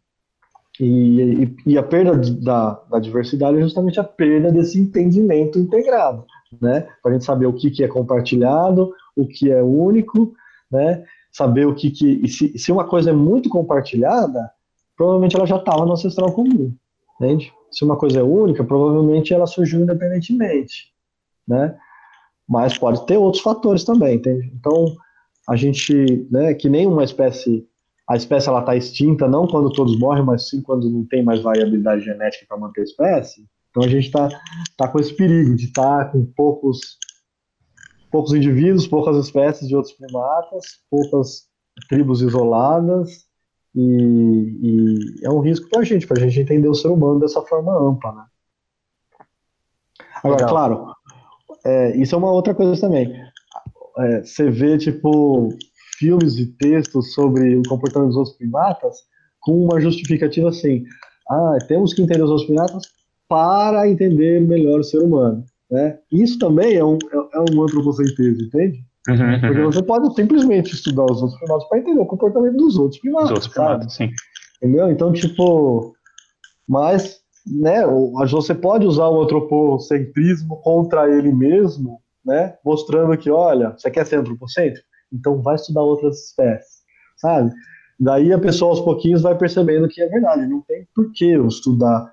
[0.79, 6.25] E, e, e, a perda da, da diversidade é justamente a perda desse entendimento integrado,
[6.61, 6.89] né?
[7.03, 10.33] Para a gente saber o que, que é compartilhado, o que é único,
[10.71, 11.05] né?
[11.33, 11.91] Saber o que.
[11.91, 14.51] que se, se uma coisa é muito compartilhada,
[14.97, 16.73] provavelmente ela já estava no ancestral comum,
[17.17, 17.53] entende?
[17.71, 20.93] Se uma coisa é única, provavelmente ela surgiu independentemente,
[21.47, 21.77] né?
[22.49, 24.51] Mas pode ter outros fatores também, entende?
[24.55, 24.97] Então,
[25.49, 27.67] a gente, né, que nem uma espécie,
[28.09, 31.41] a espécie ela está extinta não quando todos morrem, mas sim quando não tem mais
[31.41, 33.47] variabilidade genética para manter a espécie.
[33.71, 34.29] Então a gente está
[34.77, 36.99] tá com esse perigo de estar tá com poucos
[38.11, 41.49] poucos indivíduos, poucas espécies de outros primatas, poucas
[41.89, 43.27] tribos isoladas,
[43.75, 47.21] e, e é um risco para a gente, para a gente entender o ser humano
[47.21, 48.25] dessa forma ampla, né?
[50.23, 50.49] Agora, Legal.
[50.49, 50.95] claro,
[51.65, 53.13] é, isso é uma outra coisa também.
[53.99, 55.49] É, você vê, tipo,
[55.99, 58.97] filmes e textos sobre o comportamento dos outros primatas
[59.41, 60.85] com uma justificativa assim,
[61.31, 62.83] ah, temos que entender os outros primatas
[63.29, 65.99] para entender melhor o ser humano, né?
[66.11, 68.85] Isso também é um, é, é um antropocentrismo, entende?
[69.09, 69.73] Uhum, Porque uhum.
[69.73, 73.31] você pode simplesmente estudar os outros primatas para entender o comportamento dos outros primatas.
[73.31, 74.11] Outros primatas, sim.
[74.63, 74.91] Entendeu?
[74.91, 75.95] Então, tipo,
[76.69, 77.83] mas, né,
[78.31, 84.17] você pode usar o antropocentrismo contra ele mesmo, né, mostrando que, olha, você quer ser
[84.17, 84.87] antropocêntrico?
[85.13, 86.83] Então vai estudar outras espécies,
[87.17, 87.51] sabe?
[87.99, 91.49] Daí a pessoa aos pouquinhos vai percebendo que é verdade, não tem por que eu
[91.49, 92.13] estudar.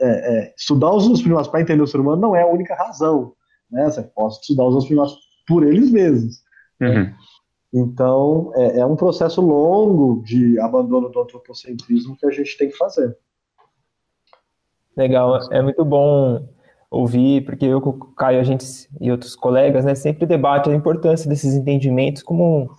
[0.00, 2.74] É, é, estudar os outros primatas para entender o ser humano não é a única
[2.74, 3.32] razão.
[3.70, 3.84] Né?
[3.84, 5.14] Você pode estudar os outros primatas
[5.48, 6.42] por eles mesmos.
[6.80, 7.12] Uhum.
[7.72, 12.76] Então, é, é, um processo longo de abandono do antropocentrismo que a gente tem que
[12.76, 13.16] fazer.
[14.96, 16.48] Legal, é muito bom
[16.90, 18.64] ouvir, porque eu, o Caio, a gente
[19.00, 22.74] e outros colegas, né, sempre debate a importância desses entendimentos como,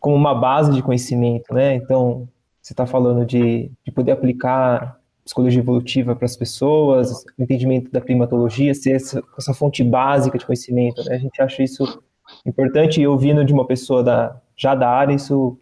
[0.00, 1.74] como uma base de conhecimento, né?
[1.74, 2.28] Então,
[2.60, 4.95] você está falando de, de poder aplicar
[5.26, 10.46] psicologia evolutiva para as pessoas, o entendimento da primatologia, ser essa, essa fonte básica de
[10.46, 11.04] conhecimento.
[11.04, 11.16] Né?
[11.16, 12.00] A gente acha isso
[12.46, 15.58] importante e ouvindo de uma pessoa da, já da área, isso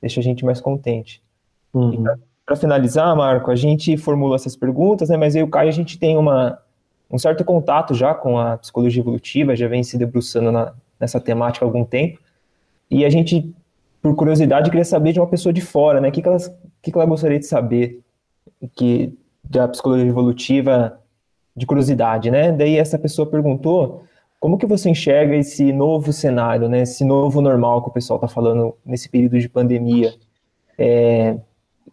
[0.00, 1.22] deixa a gente mais contente.
[1.72, 2.04] Uhum.
[2.44, 5.72] Para finalizar, Marco, a gente formula essas perguntas, né, mas eu e o Caio, a
[5.72, 6.58] gente tem uma,
[7.08, 11.64] um certo contato já com a psicologia evolutiva, já vem se debruçando na, nessa temática
[11.64, 12.18] há algum tempo,
[12.90, 13.54] e a gente
[14.04, 16.10] por curiosidade, queria saber de uma pessoa de fora, né?
[16.10, 16.36] O que, que, ela,
[16.82, 18.03] que, que ela gostaria de saber
[18.68, 21.00] que, da psicologia evolutiva
[21.56, 22.52] de curiosidade, né?
[22.52, 24.04] Daí essa pessoa perguntou
[24.40, 26.82] como que você enxerga esse novo cenário, né?
[26.82, 30.14] Esse novo normal que o pessoal está falando nesse período de pandemia.
[30.78, 31.36] É,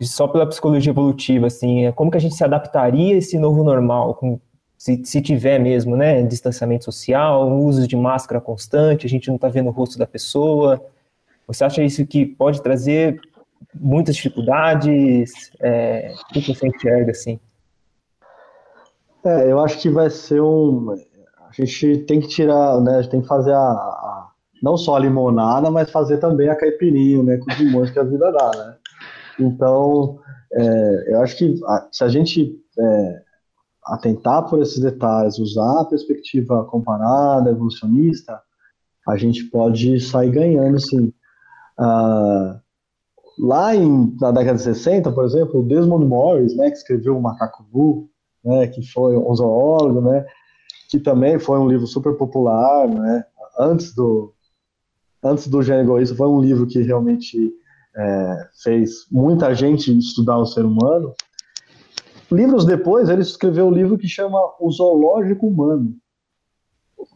[0.01, 3.63] só pela psicologia evolutiva, assim, é como que a gente se adaptaria a esse novo
[3.63, 4.39] normal, com,
[4.77, 9.47] se, se tiver mesmo, né, distanciamento social, uso de máscara constante, a gente não está
[9.47, 10.83] vendo o rosto da pessoa.
[11.45, 13.19] Você acha isso que pode trazer
[13.73, 15.51] muitas dificuldades?
[15.61, 17.39] É, o que você enxerga, assim?
[19.23, 20.91] É, eu acho que vai ser um.
[20.91, 22.95] A gente tem que tirar, né?
[22.95, 24.31] A gente tem que fazer a, a
[24.61, 27.37] não só a limonada, mas fazer também a caipirinha, né?
[27.37, 28.75] Com os limões que a vida dá, né?
[29.39, 30.19] Então,
[30.53, 31.59] é, eu acho que
[31.91, 33.21] se a gente é,
[33.85, 38.39] atentar por esses detalhes, usar a perspectiva comparada, evolucionista,
[39.07, 41.11] a gente pode sair ganhando, sim.
[41.77, 42.60] Ah,
[43.41, 47.21] lá em, na década de 60, por exemplo, o Desmond Morris, né, que escreveu O
[47.21, 48.07] Macaco Blue,
[48.45, 50.23] né, que foi um zoólogo, né,
[50.91, 53.25] que também foi um livro super popular, né,
[53.59, 54.31] antes do
[55.23, 57.51] antes do Gênero Egoísta, foi um livro que realmente
[57.95, 61.13] é, fez muita gente estudar o ser humano.
[62.31, 65.93] Livros depois, ele escreveu um livro que chama O Zoológico Humano.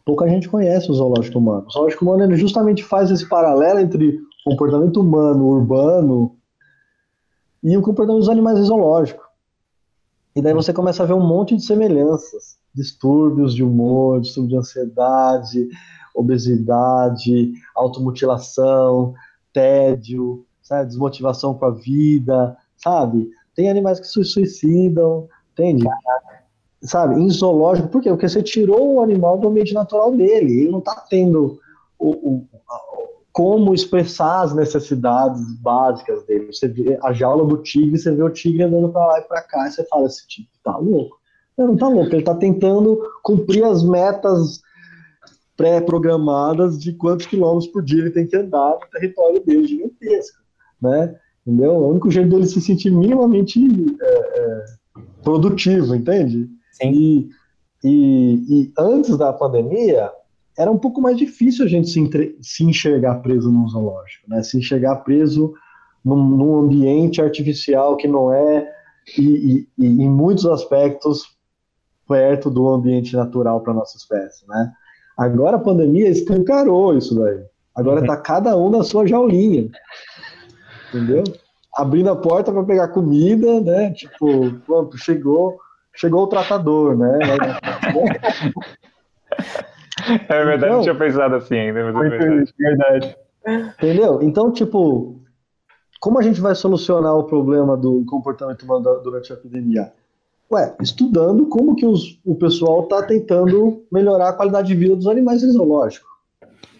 [0.04, 1.66] Pouca gente conhece o zoológico humano.
[1.66, 6.36] O zoológico humano ele justamente faz esse paralelo entre comportamento humano, urbano,
[7.60, 9.26] e o comportamento dos animais zoológicos.
[10.36, 14.56] E daí você começa a ver um monte de semelhanças, distúrbios de humor, distúrbios de
[14.56, 15.68] ansiedade,
[16.14, 19.14] obesidade, automutilação,
[19.52, 20.86] tédio, sabe?
[20.86, 23.28] desmotivação com a vida, sabe?
[23.52, 25.88] Tem animais que se suicidam, entende?
[26.82, 27.20] Sabe?
[27.20, 28.10] Em zoológico, por quê?
[28.10, 31.58] Porque você tirou o animal do ambiente natural dele, ele não está tendo
[31.98, 32.46] o, o,
[33.36, 36.46] como expressar as necessidades básicas dele.
[36.46, 39.42] Você vê a jaula do tigre, você vê o tigre andando para lá e para
[39.42, 41.18] cá, e você fala, esse tigre tá louco.
[41.58, 44.62] Ele não tá louco, ele está tentando cumprir as metas
[45.54, 50.38] pré-programadas de quantos quilômetros por dia ele tem que andar no território dele gigantesco
[50.80, 51.14] né?
[51.46, 51.72] Entendeu?
[51.72, 53.60] O único jeito dele se sentir minimamente
[54.00, 54.64] é, é,
[55.22, 56.48] produtivo, entende?
[56.72, 56.90] Sim.
[56.90, 57.30] E,
[57.84, 60.10] e, e, antes da pandemia,
[60.56, 64.42] era um pouco mais difícil a gente se, entre, se enxergar preso num zoológico, né?
[64.42, 65.52] Se enxergar preso
[66.04, 68.66] num, num ambiente artificial que não é,
[69.18, 71.36] e, e, e, em muitos aspectos,
[72.08, 74.72] perto do ambiente natural para nossa espécie, né?
[75.18, 77.42] Agora a pandemia escancarou isso daí.
[77.74, 78.22] Agora está uhum.
[78.22, 79.70] cada um na sua jaulinha
[80.96, 81.24] entendeu?
[81.74, 83.92] Abrindo a porta para pegar comida, né?
[83.92, 85.58] Tipo, pronto, chegou,
[85.94, 87.18] chegou o tratador, né?
[90.28, 92.54] É verdade, então, não tinha pensado assim ainda, mas é verdade.
[92.58, 93.16] verdade.
[93.78, 94.22] Entendeu?
[94.22, 95.20] Então, tipo,
[96.00, 99.92] como a gente vai solucionar o problema do comportamento humano durante a epidemia?
[100.50, 105.08] Ué, estudando como que os, o pessoal está tentando melhorar a qualidade de vida dos
[105.08, 106.08] animais zoológicos.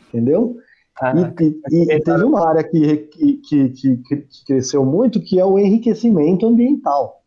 [0.08, 0.56] Entendeu?
[1.00, 3.68] Ah, e, e, e, teve uma área que, que, que,
[3.98, 7.22] que, cresceu muito, que é o enriquecimento ambiental.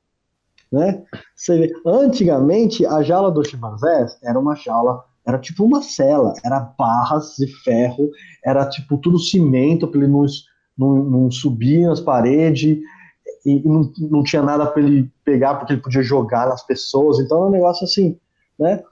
[0.71, 1.03] Né?
[1.47, 7.35] Vê, antigamente, a jaula do chimpanzé era uma jaula, era tipo uma cela, era barras
[7.37, 8.09] de ferro,
[8.43, 10.25] era tipo tudo cimento para ele não,
[10.77, 12.79] não, não, subir nas paredes,
[13.45, 17.37] e não, não tinha nada para ele pegar, porque ele podia jogar nas pessoas, então
[17.37, 18.17] era um negócio assim,
[18.57, 18.83] né?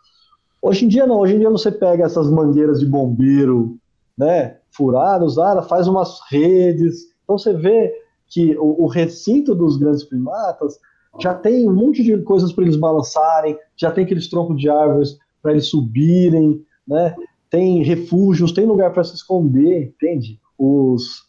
[0.61, 3.77] Hoje em dia não, hoje em dia você pega essas mangueiras de bombeiro,
[4.17, 7.13] né, furados, ah, faz umas redes.
[7.23, 7.93] Então você vê
[8.27, 10.79] que o, o recinto dos grandes primatas
[11.19, 15.17] já tem um monte de coisas para eles balançarem, já tem aqueles troncos de árvores
[15.41, 17.15] para eles subirem, né?
[17.49, 20.39] Tem refúgios, tem lugar para se esconder, entende?
[20.57, 21.25] Os,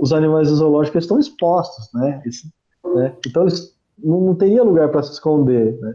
[0.00, 2.22] os animais zoológicos estão expostos, né?
[2.24, 2.50] Esse,
[2.94, 3.14] né?
[3.26, 5.94] Então eles não, não teria lugar para se esconder, né?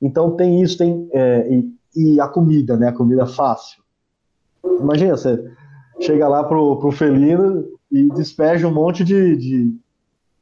[0.00, 2.88] Então tem isso, tem é, e, e, a comida, né?
[2.88, 3.82] A comida fácil.
[4.64, 5.52] Imagina você
[6.00, 9.74] chega lá pro, pro felino e despeja um monte de, de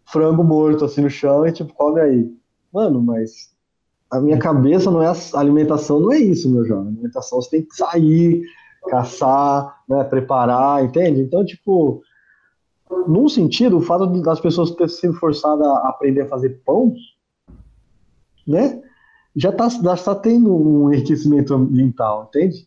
[0.04, 2.32] frango morto assim no chão e tipo, come aí.
[2.72, 3.50] Mano, mas
[4.10, 6.92] a minha cabeça não é a alimentação, não é isso, meu jovem.
[6.92, 8.42] alimentação você tem que sair,
[8.88, 11.20] caçar, né, preparar, entende?
[11.20, 12.02] Então, tipo,
[13.06, 16.94] num sentido, o fato das pessoas terem sido forçadas a aprender a fazer pão,
[18.46, 18.80] né,
[19.36, 22.66] já está já tá tendo um enriquecimento ambiental, entende?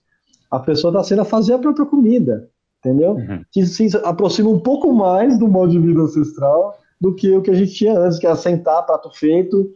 [0.49, 2.51] A pessoa está sendo a fazer a própria comida
[2.83, 3.11] entendeu?
[3.11, 3.45] Uhum.
[3.51, 7.51] Que se aproxima um pouco mais do modo de vida ancestral do que o que
[7.51, 9.71] a gente tinha antes, que era sentar, prato feito,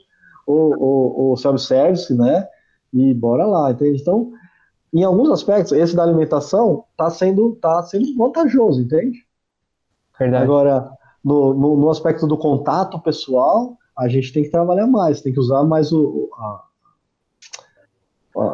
[0.45, 2.47] ou, ou, ou self-service, né?
[2.93, 4.01] E bora lá, entende?
[4.01, 4.31] Então,
[4.93, 9.25] em alguns aspectos, esse da alimentação está sendo, tá sendo vantajoso, entende?
[10.17, 10.43] Verdade.
[10.43, 10.89] Agora,
[11.23, 15.39] no, no, no, aspecto do contato pessoal, a gente tem que trabalhar mais, tem que
[15.39, 16.63] usar mais o, a,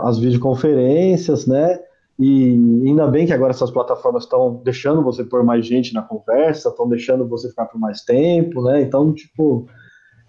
[0.09, 1.79] as videoconferências, né?
[2.17, 2.53] E
[2.85, 6.87] ainda bem que agora essas plataformas estão deixando você pôr mais gente na conversa, estão
[6.87, 8.81] deixando você ficar por mais tempo, né?
[8.81, 9.67] Então, tipo,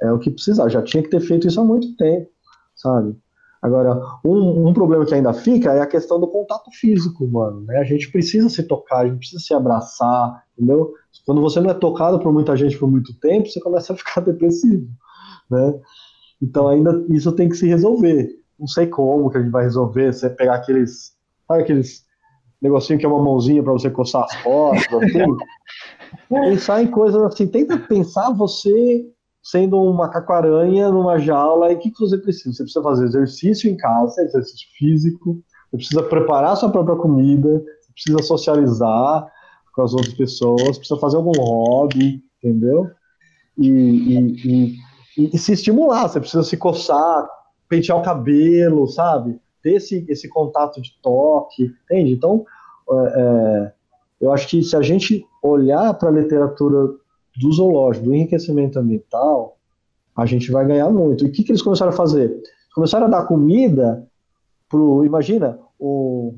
[0.02, 0.68] é o que precisar.
[0.68, 2.28] Já tinha que ter feito isso há muito tempo,
[2.74, 3.16] sabe?
[3.62, 7.60] Agora, um, um, problema que ainda fica é a questão do contato físico, mano.
[7.60, 7.78] Né?
[7.78, 10.92] A gente precisa se tocar, a gente precisa se abraçar, entendeu?
[11.24, 14.20] Quando você não é tocado por muita gente por muito tempo, você começa a ficar
[14.26, 14.88] depressivo,
[15.48, 15.80] né?
[16.42, 18.30] Então ainda isso tem que se resolver.
[18.58, 22.04] Não sei como que a gente vai resolver, você pegar aqueles, sabe aqueles
[22.60, 25.36] negocinho que é uma mãozinha para você coçar as costas, assim.
[26.28, 29.06] pensar em coisas assim, tenta pensar você
[29.42, 32.54] sendo um macaco-aranha numa jaula, e o que, que você precisa?
[32.54, 37.92] Você precisa fazer exercício em casa, exercício físico, você precisa preparar sua própria comida, você
[37.92, 39.26] precisa socializar
[39.74, 42.90] com as outras pessoas, precisa fazer algum hobby, entendeu?
[43.58, 44.76] E, e,
[45.18, 47.28] e, e se estimular, você precisa se coçar,
[47.68, 49.40] pentear o cabelo, sabe?
[49.62, 52.12] Ter esse, esse contato de toque, entende?
[52.12, 52.44] Então,
[52.90, 53.72] é, é
[54.22, 56.94] eu acho que se a gente olhar para a literatura
[57.36, 59.56] do zoológico, do enriquecimento ambiental,
[60.16, 61.24] a gente vai ganhar muito.
[61.24, 62.42] E o que, que eles começaram a fazer?
[62.74, 64.06] Começaram a dar comida
[64.68, 66.34] pro, imagina, o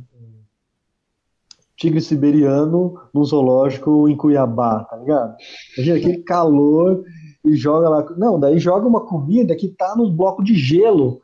[1.76, 5.36] tigre siberiano no zoológico em Cuiabá, tá ligado?
[5.76, 7.04] Imagina aquele calor
[7.44, 8.06] e joga lá.
[8.16, 11.20] Não, daí joga uma comida que tá num bloco de gelo,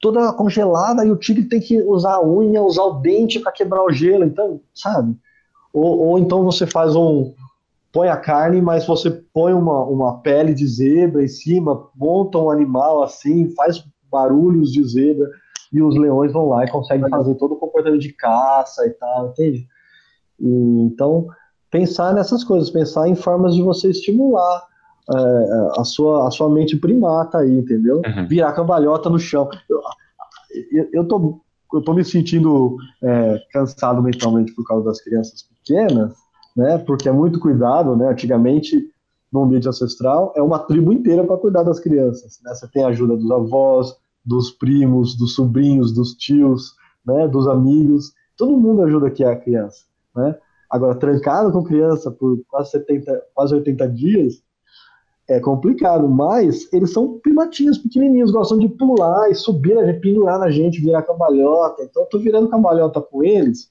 [0.00, 3.82] toda congelada, e o tigre tem que usar a unha, usar o dente para quebrar
[3.84, 5.16] o gelo, então, sabe?
[5.72, 7.32] Ou, ou então você faz um,
[7.94, 12.50] põe a carne, mas você põe uma, uma pele de zebra em cima, monta um
[12.50, 15.30] animal assim, faz barulhos de zebra,
[15.72, 19.28] e os leões vão lá e conseguem fazer todo o comportamento de caça e tal,
[19.28, 19.66] entende?
[20.40, 20.48] E,
[20.82, 21.28] então,
[21.70, 24.66] pensar nessas coisas, pensar em formas de você estimular
[25.12, 28.02] é, a, sua, a sua mente primata aí, entendeu?
[28.04, 28.26] Uhum.
[28.26, 29.48] Virar cambalhota no chão.
[29.70, 29.80] Eu,
[30.72, 31.40] eu, eu, tô,
[31.72, 36.23] eu tô me sentindo é, cansado mentalmente por causa das crianças pequenas,
[36.54, 36.78] né?
[36.78, 38.08] Porque é muito cuidado, né?
[38.08, 38.90] Antigamente,
[39.32, 42.40] no ambiente ancestral, é uma tribo inteira para cuidar das crianças.
[42.44, 42.54] Né?
[42.54, 46.74] Você tem a ajuda dos avós, dos primos, dos sobrinhos, dos tios,
[47.04, 47.26] né?
[47.28, 48.12] Dos amigos.
[48.36, 49.84] Todo mundo ajuda aqui a criança,
[50.14, 50.36] né?
[50.70, 54.42] Agora, trancado com criança por quase 70, quase 80 dias,
[55.28, 60.50] é complicado, mas eles são primatinhos pequenininhos, gostam de pular e subir, né, pendurar na
[60.50, 61.82] gente, virar cambalhota.
[61.82, 63.70] Então, eu tô virando cambalhota com eles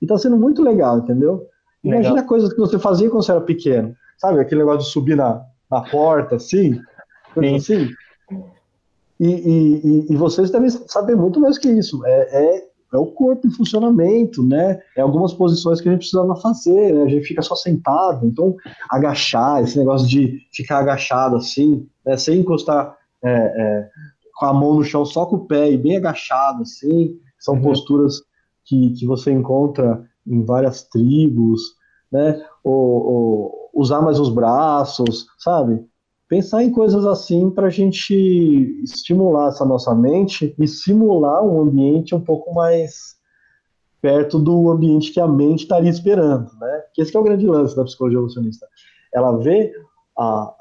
[0.00, 1.46] e tá sendo muito legal, entendeu?
[1.84, 2.28] Imagina Legal.
[2.28, 3.94] coisas que você fazia quando você era pequeno.
[4.16, 6.80] Sabe, aquele negócio de subir na, na porta, assim,
[7.34, 7.90] coisa assim.
[9.20, 12.04] E, e, e, vocês devem saber muito mais que isso.
[12.04, 14.80] É, é, é, o corpo em funcionamento, né?
[14.96, 17.02] É algumas posições que a gente precisava fazer, né?
[17.04, 18.26] A gente fica só sentado.
[18.26, 18.56] Então,
[18.90, 22.16] agachar, esse negócio de ficar agachado assim, né?
[22.16, 23.88] sem encostar é, é,
[24.34, 27.62] com a mão no chão, só com o pé e bem agachado, assim, são uhum.
[27.62, 28.20] posturas
[28.64, 31.60] que, que você encontra em várias tribos,
[32.10, 32.42] né?
[32.62, 35.84] Ou, ou usar mais os braços, sabe?
[36.28, 38.14] Pensar em coisas assim para a gente
[38.82, 43.14] estimular essa nossa mente e simular um ambiente um pouco mais
[44.00, 46.82] perto do ambiente que a mente estaria esperando, né?
[46.92, 48.66] Que esse que é o grande lance da psicologia evolucionista.
[49.12, 49.72] Ela vê
[50.18, 50.52] a,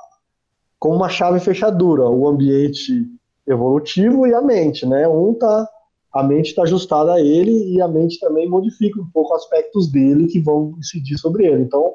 [0.80, 3.06] com uma chave fechadura o ambiente
[3.48, 5.08] evolutivo e a mente, né?
[5.08, 5.68] Um tá
[6.14, 10.28] a mente está ajustada a ele e a mente também modifica um pouco aspectos dele
[10.28, 11.64] que vão incidir sobre ele.
[11.64, 11.94] Então,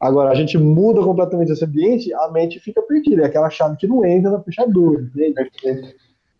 [0.00, 3.86] agora a gente muda completamente esse ambiente, a mente fica perdida, é aquela chave que
[3.86, 5.94] não entra na fechadura, entende?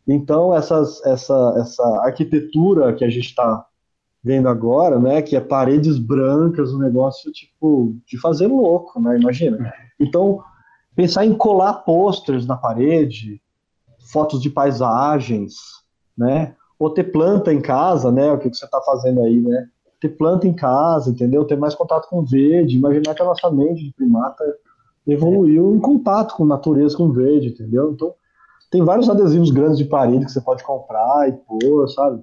[0.07, 3.65] Então, essas, essa, essa arquitetura que a gente está
[4.23, 9.17] vendo agora, né, que é paredes brancas, um negócio tipo de fazer louco, né?
[9.17, 9.73] Imagina.
[9.99, 10.43] Então,
[10.95, 13.41] pensar em colar posters na parede,
[14.13, 15.55] fotos de paisagens,
[16.19, 16.57] né?
[16.81, 18.33] Ou ter planta em casa, né?
[18.33, 19.69] O que, que você está fazendo aí, né?
[20.01, 21.45] Ter planta em casa, entendeu?
[21.45, 24.43] Ter mais contato com o verde, imaginar que a nossa mente de primata
[25.07, 27.93] evoluiu em contato com natureza, com verde, entendeu?
[27.93, 28.15] Então,
[28.71, 32.23] tem vários adesivos grandes de parede que você pode comprar e pôr, sabe?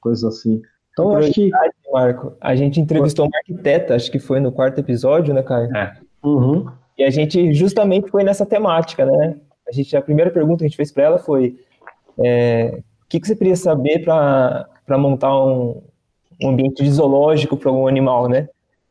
[0.00, 0.62] Coisas assim.
[0.92, 1.50] Então, eu acho que.
[1.92, 5.76] Marco, a gente entrevistou uma arquiteta, acho que foi no quarto episódio, né, Caio?
[5.76, 5.98] É.
[6.24, 6.66] Uhum.
[6.96, 9.36] E a gente justamente foi nessa temática, né?
[9.68, 11.58] A, gente, a primeira pergunta que a gente fez para ela foi:
[12.18, 12.82] é,
[13.12, 15.82] que, que você precisa saber para montar um,
[16.42, 18.48] um ambiente zoológico para um animal, né?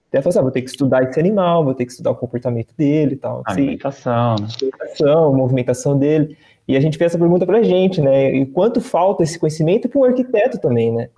[0.10, 2.16] Até falar, assim, ah, vou ter que estudar esse animal, vou ter que estudar o
[2.16, 3.42] comportamento dele e tal.
[3.46, 4.36] A alimentação.
[4.40, 4.48] Né?
[4.62, 6.38] Alimentação, movimentação dele.
[6.68, 8.32] E a gente fez essa pergunta para a gente, né?
[8.32, 11.10] E quanto falta esse conhecimento para um arquiteto também, né?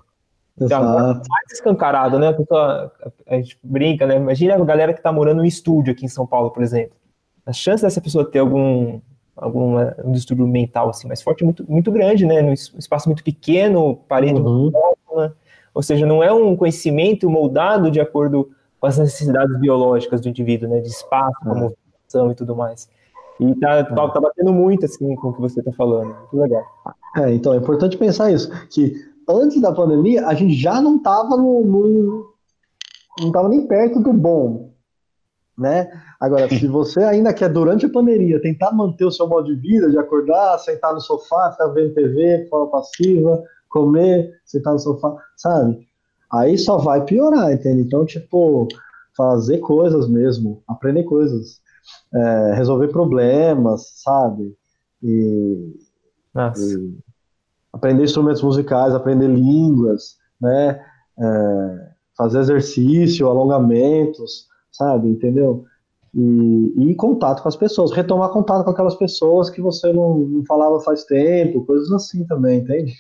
[0.56, 2.30] Então, mais escancarado, né?
[2.30, 2.91] A, pessoa,
[3.28, 4.16] a gente brinca, né?
[4.16, 6.95] Imagina a galera que está morando no estúdio aqui em São Paulo, por exemplo.
[7.45, 9.01] A chance dessa pessoa ter algum
[9.36, 12.42] algum um distúrbio mental assim mais forte muito muito grande, né?
[12.42, 14.72] Num espaço muito pequeno, parede uhum.
[14.72, 15.36] próxima,
[15.74, 20.70] ou seja, não é um conhecimento moldado de acordo com as necessidades biológicas do indivíduo,
[20.70, 20.80] né?
[20.80, 22.88] De espaço, com a movimentação e tudo mais.
[23.40, 26.16] E tá, tá, tá batendo muito assim com o que você está falando.
[26.16, 26.64] Muito legal.
[27.18, 28.94] É, então é importante pensar isso, que
[29.28, 32.34] antes da pandemia a gente já não estava no, no,
[33.20, 34.73] não estava nem perto do bom,
[35.58, 35.89] né?
[36.20, 39.89] Agora, se você ainda quer durante a pandemia tentar manter o seu modo de vida,
[39.89, 45.88] de acordar, sentar no sofá, ficar vendo TV, forma passiva, comer, sentar no sofá, sabe?
[46.32, 47.82] Aí só vai piorar, entende?
[47.82, 48.68] Então, tipo,
[49.16, 51.62] fazer coisas mesmo, aprender coisas
[52.14, 54.56] é, resolver problemas, sabe?
[55.01, 55.76] E,
[56.36, 56.97] e,
[57.72, 60.84] aprender instrumentos musicais, aprender línguas, né?
[61.20, 65.08] É, fazer exercício, alongamentos, sabe?
[65.08, 65.66] Entendeu?
[66.14, 70.46] E, e contato com as pessoas, retomar contato com aquelas pessoas que você não, não
[70.46, 72.94] falava faz tempo, coisas assim também, entende?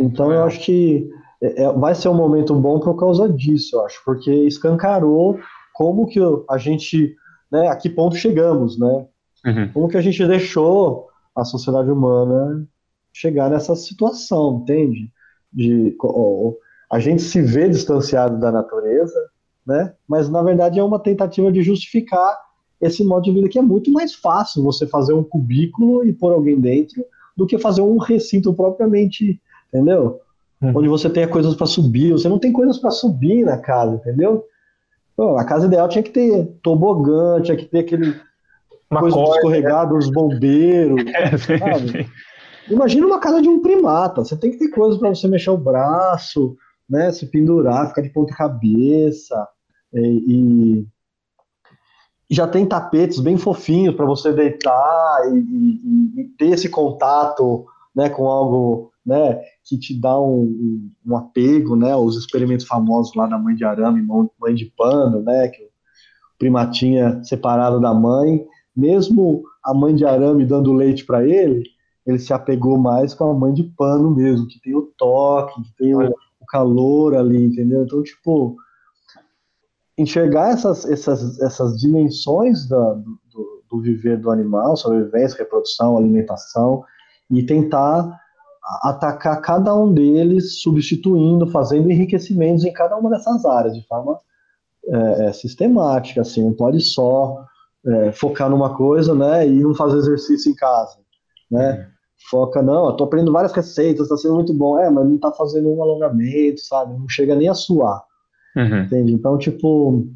[0.00, 1.08] Então eu acho que
[1.42, 5.38] é, é vai ser um momento bom por causa disso, eu acho, porque escancarou
[5.72, 6.18] como que
[6.50, 7.14] a gente
[7.50, 9.06] né, a que ponto chegamos, né?
[9.44, 9.72] Uhum.
[9.72, 12.66] Como que a gente deixou a sociedade humana
[13.12, 15.12] chegar nessa situação, entende?
[15.52, 16.52] De ó,
[16.90, 19.18] a gente se vê distanciado da natureza,
[19.66, 19.92] né?
[20.08, 22.38] Mas na verdade é uma tentativa de justificar
[22.80, 26.32] esse modo de vida que é muito mais fácil você fazer um cubículo e pôr
[26.32, 27.04] alguém dentro
[27.36, 30.20] do que fazer um recinto propriamente, entendeu?
[30.60, 30.72] Uhum.
[30.76, 34.44] Onde você tem coisas para subir, você não tem coisas para subir na casa, entendeu?
[35.16, 38.14] Pô, a casa ideal tinha que ter tobogã, tinha que ter aquele
[38.90, 39.98] uma coisa corda, escorregado, né?
[39.98, 41.02] os bombeiros.
[41.14, 42.08] É, sabe?
[42.70, 44.24] Imagina uma casa de um primata.
[44.24, 46.56] Você tem que ter coisas para você mexer o braço,
[46.88, 47.12] né?
[47.12, 49.46] Se pendurar, ficar de ponta cabeça.
[49.92, 50.00] E,
[50.80, 50.86] e,
[52.28, 57.64] já tem tapetes bem fofinhos para você deitar e, e, e, ter esse contato
[57.94, 63.26] né, com algo né, que te dá um, um, apego, né, os experimentos famosos lá
[63.26, 64.04] da mãe de arame,
[64.40, 68.44] mãe de pano, né, que o primatinha separado da mãe,
[68.76, 71.64] mesmo a mãe de arame dando leite para ele,
[72.04, 75.76] ele se apegou mais com a mãe de pano mesmo, que tem o toque, que
[75.76, 77.84] tem o, o calor ali, entendeu?
[77.84, 78.56] Então, tipo,
[79.98, 86.84] enxergar essas, essas, essas dimensões da, do, do viver do animal, sobrevivência, reprodução, alimentação,
[87.30, 88.20] e tentar
[88.82, 94.18] atacar cada um deles, substituindo, fazendo enriquecimentos em cada uma dessas áreas, de forma
[94.88, 97.44] é, é, sistemática, assim, não pode só
[97.86, 100.98] é, focar numa coisa, né, e não fazer exercício em casa,
[101.50, 101.84] né, uhum.
[102.28, 105.30] foca, não, eu tô aprendendo várias receitas, tá sendo muito bom, é, mas não tá
[105.32, 108.02] fazendo um alongamento, sabe, não chega nem a suar,
[108.56, 108.82] uhum.
[108.82, 110.06] entende, então, tipo,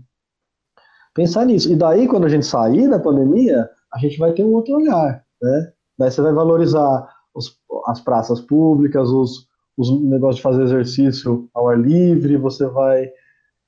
[1.14, 4.53] pensar nisso, e daí, quando a gente sair da pandemia, a gente vai ter um
[4.53, 10.43] outro olhar, né, daí você vai valorizar os, as praças públicas, os, os negócios de
[10.43, 13.11] fazer exercício ao ar livre, você vai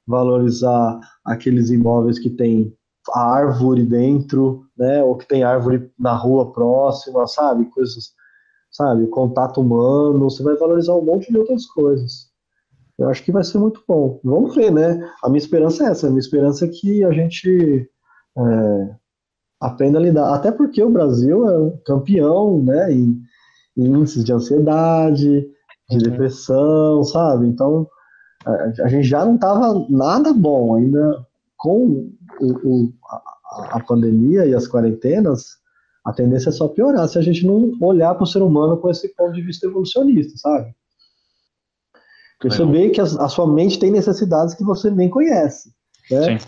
[0.07, 2.77] valorizar aqueles imóveis que tem
[3.15, 8.13] árvore dentro, né, ou que tem árvore na rua próxima, sabe, coisas,
[8.71, 12.32] sabe, contato humano, você vai valorizar um monte de outras coisas.
[13.03, 14.21] Eu acho que vai ser muito bom.
[14.23, 14.99] Vamos ver, né?
[15.23, 16.07] A minha esperança é essa.
[16.07, 17.91] A minha esperança é que a gente
[18.39, 18.95] é,
[19.61, 20.35] aprenda a lidar.
[20.35, 23.21] Até porque o Brasil é campeão, né, em,
[23.77, 25.47] índices de ansiedade,
[25.89, 25.99] de uhum.
[25.99, 27.47] depressão, sabe?
[27.47, 27.89] Então,
[28.45, 31.27] a, a gente já não estava nada bom ainda
[31.57, 35.45] com o, o, a, a, pandemia e as quarentenas,
[36.05, 38.91] a tendência é só piorar se a gente não olhar para o ser humano com
[38.91, 40.75] esse ponto de vista evolucionista, sabe?
[42.43, 45.71] Perceber que a, a, sua mente tem necessidades que você nem conhece.
[46.11, 46.39] Né?
[46.39, 46.47] Sim.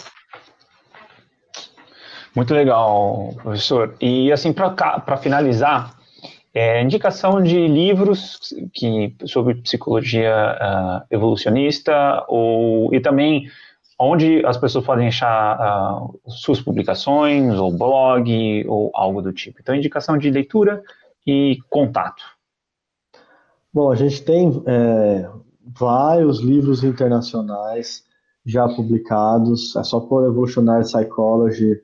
[2.34, 3.94] Muito legal, professor.
[4.00, 5.96] E assim, para finalizar,
[6.52, 8.38] é, indicação de livros
[8.72, 13.48] que, sobre psicologia uh, evolucionista ou, e também
[13.98, 19.58] onde as pessoas podem achar uh, suas publicações, ou blog, ou algo do tipo.
[19.60, 20.82] Então, indicação de leitura
[21.26, 22.22] e contato.
[23.72, 25.28] Bom, a gente tem é,
[25.66, 28.04] vários livros internacionais
[28.44, 29.74] já publicados.
[29.76, 31.80] É só pôr Evolutionary Psychology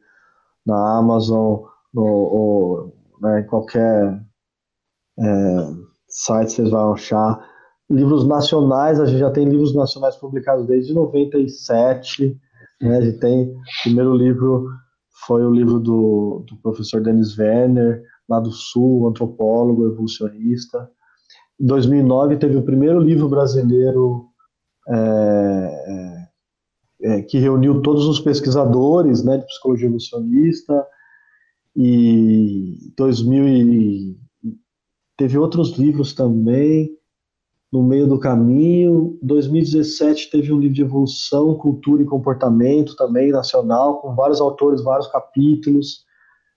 [0.67, 1.63] na Amazon
[1.95, 4.21] ou, ou né, em qualquer
[5.19, 5.75] é,
[6.09, 7.49] sites vocês vão achar.
[7.89, 12.39] Livros nacionais, a gente já tem livros nacionais publicados desde 97.
[12.81, 12.99] Né?
[12.99, 14.69] A gente tem, o primeiro livro
[15.27, 20.89] foi o livro do, do professor Denis Werner, lá do Sul, antropólogo, evolucionista.
[21.61, 24.31] Em 2009 teve o primeiro livro brasileiro
[24.89, 26.27] é,
[27.03, 30.87] é, é, que reuniu todos os pesquisadores né, de psicologia evolucionista.
[31.77, 34.17] E 2000 e,
[35.17, 36.91] teve outros livros também
[37.71, 39.19] no meio do caminho.
[39.23, 45.09] 2017 teve um livro de evolução, cultura e comportamento também nacional, com vários autores, vários
[45.09, 46.05] capítulos.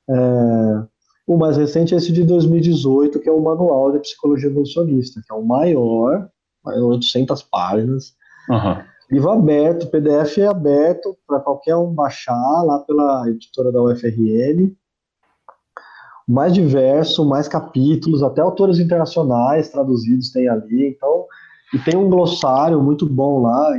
[0.10, 0.93] É,
[1.26, 5.34] o mais recente é esse de 2018, que é o Manual de Psicologia Evolucionista, que
[5.34, 6.30] é o maior,
[6.66, 8.14] 800 páginas.
[8.50, 8.84] Uhum.
[9.12, 14.74] Livro aberto, PDF é aberto para qualquer um baixar lá pela editora da UFRN.
[16.28, 20.88] Mais diverso, mais capítulos, até autores internacionais traduzidos tem ali.
[20.88, 21.26] Então,
[21.74, 23.74] e tem um glossário muito bom lá.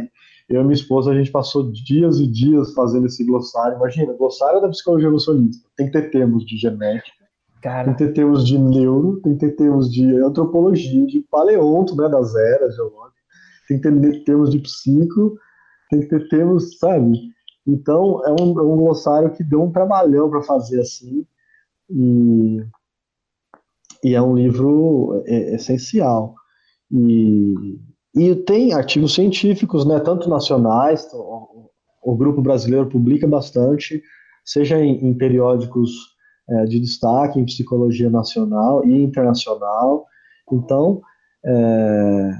[0.49, 3.77] Eu e minha esposa, a gente passou dias e dias fazendo esse glossário.
[3.77, 5.67] Imagina, glossário da psicologia evolucionista.
[5.77, 7.24] Tem que ter termos de genética,
[7.65, 7.95] Cara.
[7.95, 13.25] Tem termos de neuro, tem termos de antropologia, de paleonto, né, das eras geológicas,
[13.67, 15.39] tem termos de psico,
[15.89, 17.19] tem termos, sabe?
[17.67, 21.27] Então, é um, é um glossário que deu um trabalhão para fazer assim,
[21.89, 22.62] e,
[24.05, 26.35] e é um livro é, é, essencial.
[26.93, 27.81] E,
[28.15, 31.71] e tem artigos científicos, né, tanto nacionais, o,
[32.03, 34.03] o grupo brasileiro publica bastante,
[34.45, 36.14] seja em, em periódicos
[36.49, 40.07] é, de destaque em psicologia nacional e internacional.
[40.53, 41.01] Então,
[41.45, 42.31] é,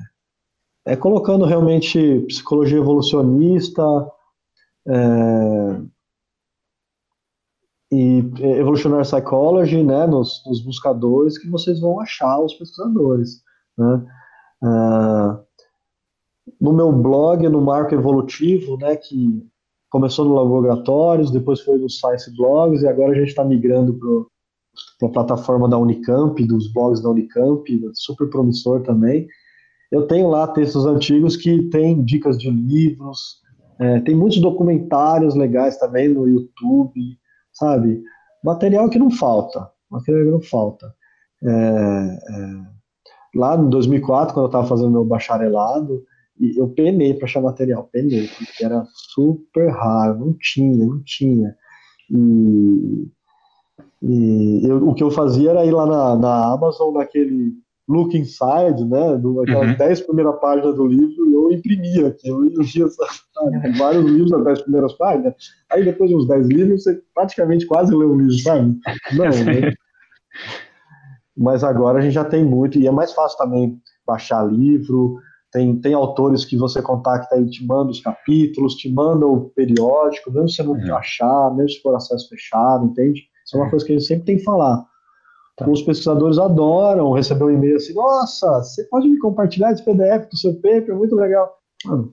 [0.87, 3.83] é colocando realmente psicologia evolucionista
[4.87, 5.81] é,
[7.93, 8.19] e
[8.59, 13.43] evolutionary psychology, né, nos, nos, buscadores que vocês vão achar os pesquisadores,
[13.79, 14.07] né.
[14.65, 15.45] É,
[16.61, 19.47] no meu blog, no Marco Evolutivo, né, que
[19.95, 23.97] começou no Laboratórios, depois foi no Science Blogs, e agora a gente está migrando
[24.99, 29.25] para a plataforma da Unicamp, dos blogs da Unicamp, super promissor também.
[29.93, 33.41] Eu tenho lá textos antigos que tem dicas de livros,
[33.79, 37.01] é, tem muitos documentários legais também no YouTube,
[37.53, 38.03] sabe?
[38.43, 40.93] Material que não falta, material que não falta.
[41.41, 42.19] É, é,
[43.37, 46.03] lá em 2004, quando eu estava fazendo meu bacharelado,
[46.39, 51.55] e eu penei para achar material, penei, porque era super raro, não tinha, não tinha.
[52.11, 53.09] E,
[54.03, 57.53] e eu, o que eu fazia era ir lá na, na Amazon, naquele
[57.89, 59.77] Look Inside, né, do, aquelas uhum.
[59.77, 64.45] 10 primeiras páginas do livro, e eu imprimia aquilo, e eu sabe, vários livros nas
[64.45, 65.35] 10 primeiras páginas,
[65.71, 68.77] aí depois de uns 10 livros, você praticamente quase lê um livro, sabe?
[69.13, 69.73] Não, né?
[71.37, 75.19] Mas agora a gente já tem muito, e é mais fácil também baixar livro,
[75.55, 80.33] tem, tem autores que você contacta e te manda os capítulos, te manda o periódico,
[80.33, 80.97] mesmo se você não uhum.
[80.97, 83.23] achar, mesmo se for acesso fechado, entende?
[83.47, 83.71] Isso é uma uhum.
[83.71, 84.85] coisa que a gente sempre tem que falar.
[85.57, 85.71] Tá.
[85.71, 90.37] Os pesquisadores adoram receber um e-mail assim, nossa, você pode me compartilhar esse PDF do
[90.37, 91.57] seu paper, muito legal.
[91.85, 92.13] Mano,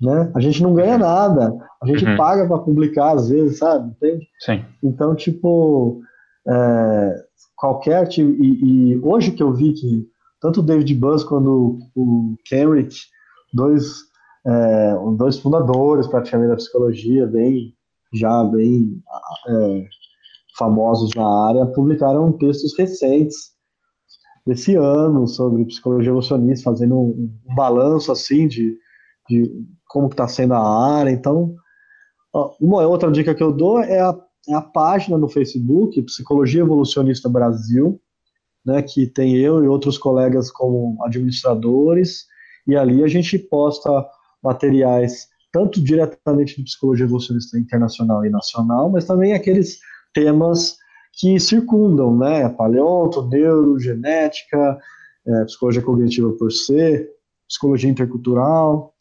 [0.00, 0.30] né?
[0.32, 1.52] A gente não ganha nada,
[1.82, 2.16] a gente uhum.
[2.16, 3.90] paga para publicar às vezes, sabe?
[3.90, 4.28] Entende?
[4.38, 4.64] Sim.
[4.80, 6.00] Então, tipo,
[6.46, 7.24] é,
[7.56, 10.08] qualquer artigo, e, e hoje que eu vi que
[10.40, 12.96] tanto o David Buzz quanto o Kenrick,
[13.52, 13.84] dois,
[14.46, 17.74] é, dois fundadores praticamente da psicologia, bem,
[18.12, 19.02] já bem
[19.48, 19.84] é,
[20.58, 23.50] famosos na área, publicaram textos recentes
[24.46, 28.76] desse ano sobre psicologia evolucionista, fazendo um, um balanço assim de,
[29.28, 29.50] de
[29.88, 31.10] como está sendo a área.
[31.10, 31.54] Então,
[32.60, 34.16] uma outra dica que eu dou é a,
[34.48, 38.00] é a página no Facebook, Psicologia Evolucionista Brasil,
[38.64, 42.26] né, que tem eu e outros colegas como administradores,
[42.66, 44.06] e ali a gente posta
[44.42, 49.78] materiais tanto diretamente de psicologia evolucionista internacional e nacional, mas também aqueles
[50.14, 50.76] temas
[51.12, 54.78] que circundam, né, paleonto, neuro, genética,
[55.26, 57.10] é, psicologia cognitiva por ser,
[57.48, 58.94] psicologia intercultural,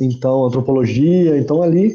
[0.00, 1.94] então antropologia, então ali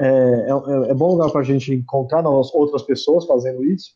[0.00, 3.92] é, é, é bom lugar para a gente encontrar novas, outras pessoas fazendo isso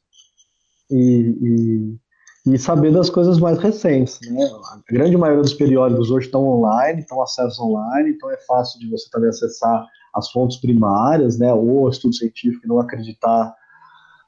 [0.91, 1.99] e, e
[2.47, 4.19] e saber das coisas mais recentes.
[4.31, 4.45] Né?
[4.45, 8.89] A grande maioria dos periódicos hoje estão online, estão acesso online, então é fácil de
[8.89, 13.55] você também acessar as fontes primárias, né, ou estudo científico e não acreditar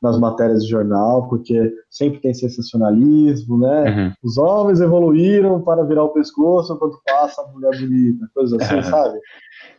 [0.01, 3.85] nas matérias de jornal, porque sempre tem sensacionalismo, né?
[3.85, 4.13] Uhum.
[4.25, 8.83] Os homens evoluíram para virar o pescoço enquanto passa a mulher bonita, coisas assim, uhum.
[8.83, 9.19] sabe?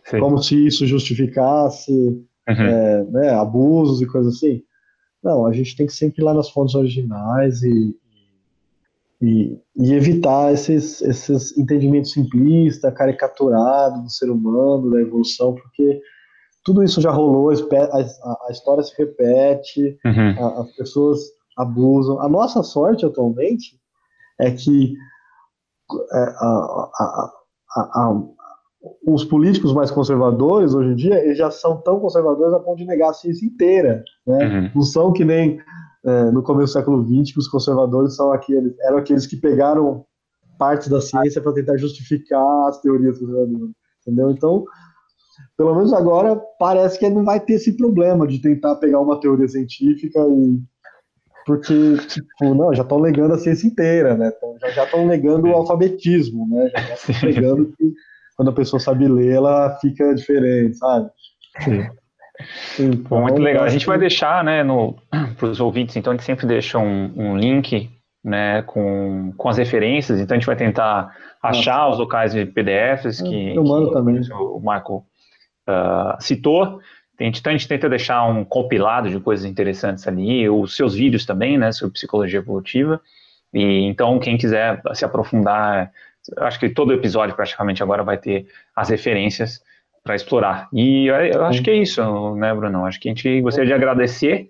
[0.06, 0.20] Sim.
[0.20, 2.56] Como se isso justificasse uhum.
[2.56, 4.62] é, né, abusos e coisas assim.
[5.22, 7.94] Não, a gente tem que sempre ir lá nas fontes originais e,
[9.24, 16.02] e, e, evitar esses, esses entendimentos simplistas, caricaturados do ser humano, da evolução, porque
[16.66, 20.46] tudo isso já rolou, a, história se repete, uhum.
[20.46, 21.20] a, as pessoas
[21.58, 22.22] abusam.
[22.22, 23.80] A nossa sorte atualmente
[24.42, 24.94] é que
[26.12, 27.32] é, a,
[27.78, 28.22] a,
[29.08, 32.86] os políticos mais conservadores, hoje em dia, eles já são tão conservadores a ponto de
[32.86, 34.04] negar a ciência inteira.
[34.28, 34.46] Né?
[34.46, 34.72] Uhum.
[34.76, 35.62] Não são que nem
[36.06, 40.06] é, no começo do século XX, que os conservadores são aqueles, eram aqueles que pegaram
[40.58, 43.72] partes da ciência para tentar justificar as teorias conservadoras.
[44.02, 44.32] Entendeu?
[44.32, 44.66] Então,
[45.58, 49.48] pelo menos agora, parece que não vai ter esse problema de tentar pegar uma teoria
[49.48, 50.60] científica e.
[51.46, 54.32] Porque, tipo, não, já estão negando a ciência inteira, né?
[54.74, 56.70] já estão negando o alfabetismo, né?
[56.70, 57.94] Já estão negando que
[58.38, 61.10] quando a pessoa sabe ler, ela fica diferente, sabe?
[61.62, 61.86] Sim.
[62.80, 63.64] Então, muito legal.
[63.64, 64.64] A gente vai deixar, né,
[65.38, 67.90] para os ouvintes, então a gente sempre deixa um, um, link,
[68.24, 70.20] né, com, com as referências.
[70.20, 71.92] Então a gente vai tentar achar Nossa.
[71.92, 74.22] os locais de PDFs que, Eu mando que também.
[74.32, 75.06] o Marco
[75.70, 76.80] uh, citou.
[77.20, 81.58] Então a gente tenta deixar um compilado de coisas interessantes ali, os seus vídeos também,
[81.58, 83.00] né, sobre psicologia evolutiva.
[83.54, 85.92] E então quem quiser se aprofundar
[86.38, 89.62] acho que todo episódio praticamente agora vai ter as referências
[90.04, 90.68] para explorar.
[90.74, 92.86] E eu, acho que é isso, né, Bruno?
[92.86, 94.50] Acho que a gente gostaria de agradecer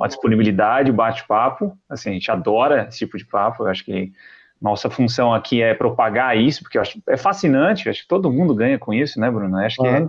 [0.00, 1.76] a disponibilidade, o bate-papo.
[1.88, 3.64] Assim, a gente adora esse tipo de papo.
[3.64, 4.12] Eu acho que
[4.60, 7.86] nossa função aqui é propagar isso, porque eu acho é fascinante.
[7.86, 9.58] Eu acho que todo mundo ganha com isso, né, Bruno?
[9.58, 10.08] Eu acho que é,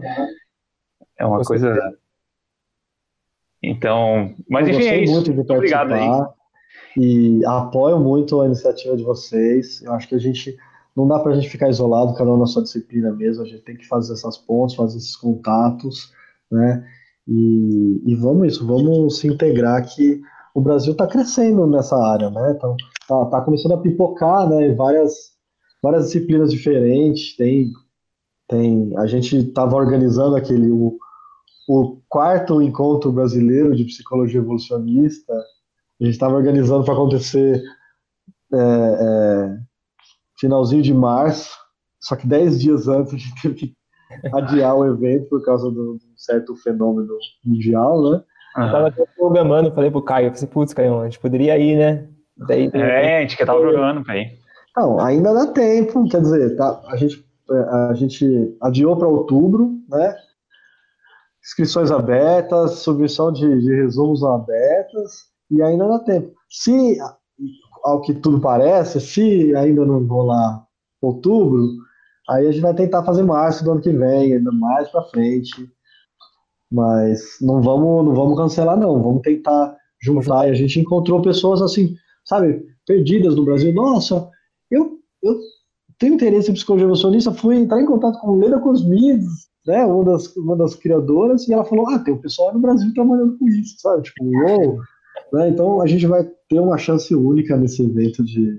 [1.17, 1.75] é uma coisa.
[3.63, 5.13] Então, mas enfim, é isso.
[5.13, 6.07] Muito, muito obrigado aí.
[6.97, 9.81] E apoio muito a iniciativa de vocês.
[9.81, 10.55] Eu acho que a gente
[10.95, 13.63] não dá para a gente ficar isolado, cada um na sua disciplina mesmo, a gente
[13.63, 16.11] tem que fazer essas pontes, fazer esses contatos,
[16.51, 16.85] né?
[17.27, 20.21] E, e vamos isso, vamos se integrar que
[20.53, 22.53] o Brasil está crescendo nessa área, né?
[22.55, 22.75] Então,
[23.07, 24.73] tá, tá começando a pipocar, né?
[24.73, 25.31] Várias,
[25.81, 27.71] várias disciplinas diferentes, tem,
[28.47, 30.97] tem, a gente estava organizando aquele, o,
[31.69, 37.61] o quarto encontro brasileiro de psicologia evolucionista, a gente estava organizando para acontecer
[38.53, 39.57] é, é,
[40.41, 41.55] finalzinho de março,
[42.01, 43.75] só que dez dias antes a gente teve que
[44.33, 47.13] adiar o evento por causa de um certo fenômeno
[47.45, 48.23] mundial, né?
[48.57, 48.65] Uhum.
[48.65, 51.77] Eu tava até programando, falei pro Caio, eu falei, putz, Caio, a gente poderia ir,
[51.77, 52.09] né?
[52.47, 54.39] Daí, é, a gente que tava programando pra ir.
[54.75, 57.23] Não, ainda dá tempo, quer dizer, tá, a, gente,
[57.89, 60.15] a gente adiou para outubro, né?
[61.43, 66.33] Inscrições abertas, submissão de, de resumos abertas, e ainda dá tempo.
[66.49, 66.97] Se
[67.83, 70.65] ao que tudo parece, se ainda não rolar
[71.01, 71.67] outubro,
[72.29, 75.69] aí a gente vai tentar fazer março do ano que vem, ainda mais para frente.
[76.71, 80.47] Mas não vamos, não vamos cancelar não, vamos tentar juntar.
[80.47, 83.73] E a gente encontrou pessoas assim, sabe, perdidas no Brasil.
[83.73, 84.29] Nossa,
[84.69, 85.35] eu, eu
[85.99, 90.35] tenho interesse em psicologia evolucionista, fui entrar em contato com Leda Cosmides, né, uma das,
[90.35, 93.79] uma das criadoras, e ela falou, ah, tem um pessoal no Brasil trabalhando com isso,
[93.79, 94.03] sabe?
[94.03, 94.79] Tipo, uou!
[95.31, 95.49] Né?
[95.49, 98.57] Então a gente vai ter uma chance única nesse evento de,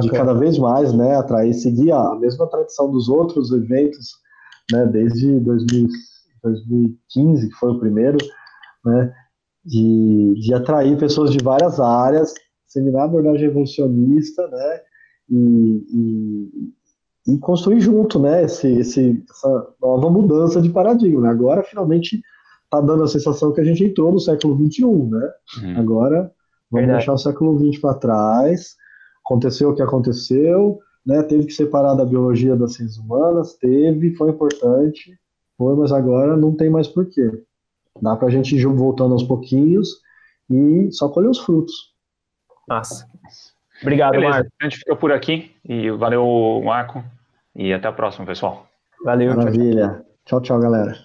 [0.00, 4.10] de cada vez mais né, atrair, seguir a mesma tradição dos outros eventos,
[4.70, 5.88] né, desde 2000,
[6.42, 8.18] 2015, que foi o primeiro,
[8.84, 9.12] né,
[9.64, 12.34] de, de atrair pessoas de várias áreas,
[12.66, 14.80] seminar abordagem evolucionista, né,
[15.30, 15.86] e,
[17.26, 21.30] e, e, construir junto, né, esse, esse, essa nova mudança de paradigma.
[21.30, 22.20] Agora, finalmente,
[22.64, 25.32] está dando a sensação que a gente entrou no século XXI, né?
[25.62, 25.78] Uhum.
[25.78, 26.18] Agora,
[26.70, 26.98] vamos Verdade.
[26.98, 28.76] deixar o século XX para trás.
[29.24, 31.22] Aconteceu o que aconteceu, né?
[31.22, 35.18] Teve que separar da biologia das ciências humanas, teve, foi importante,
[35.56, 37.30] foi, mas agora não tem mais porquê.
[38.02, 40.00] Dá para a gente ir voltando aos pouquinhos
[40.50, 41.94] e só colher os frutos.
[42.68, 43.06] Massa.
[43.82, 44.30] Obrigado, Beleza.
[44.30, 44.50] Marco.
[44.60, 47.04] A gente fica por aqui e valeu, Marco.
[47.54, 48.66] E até a próxima, pessoal.
[49.04, 49.34] Valeu.
[49.36, 50.04] Maravilha.
[50.24, 50.96] Tchau, tchau, galera.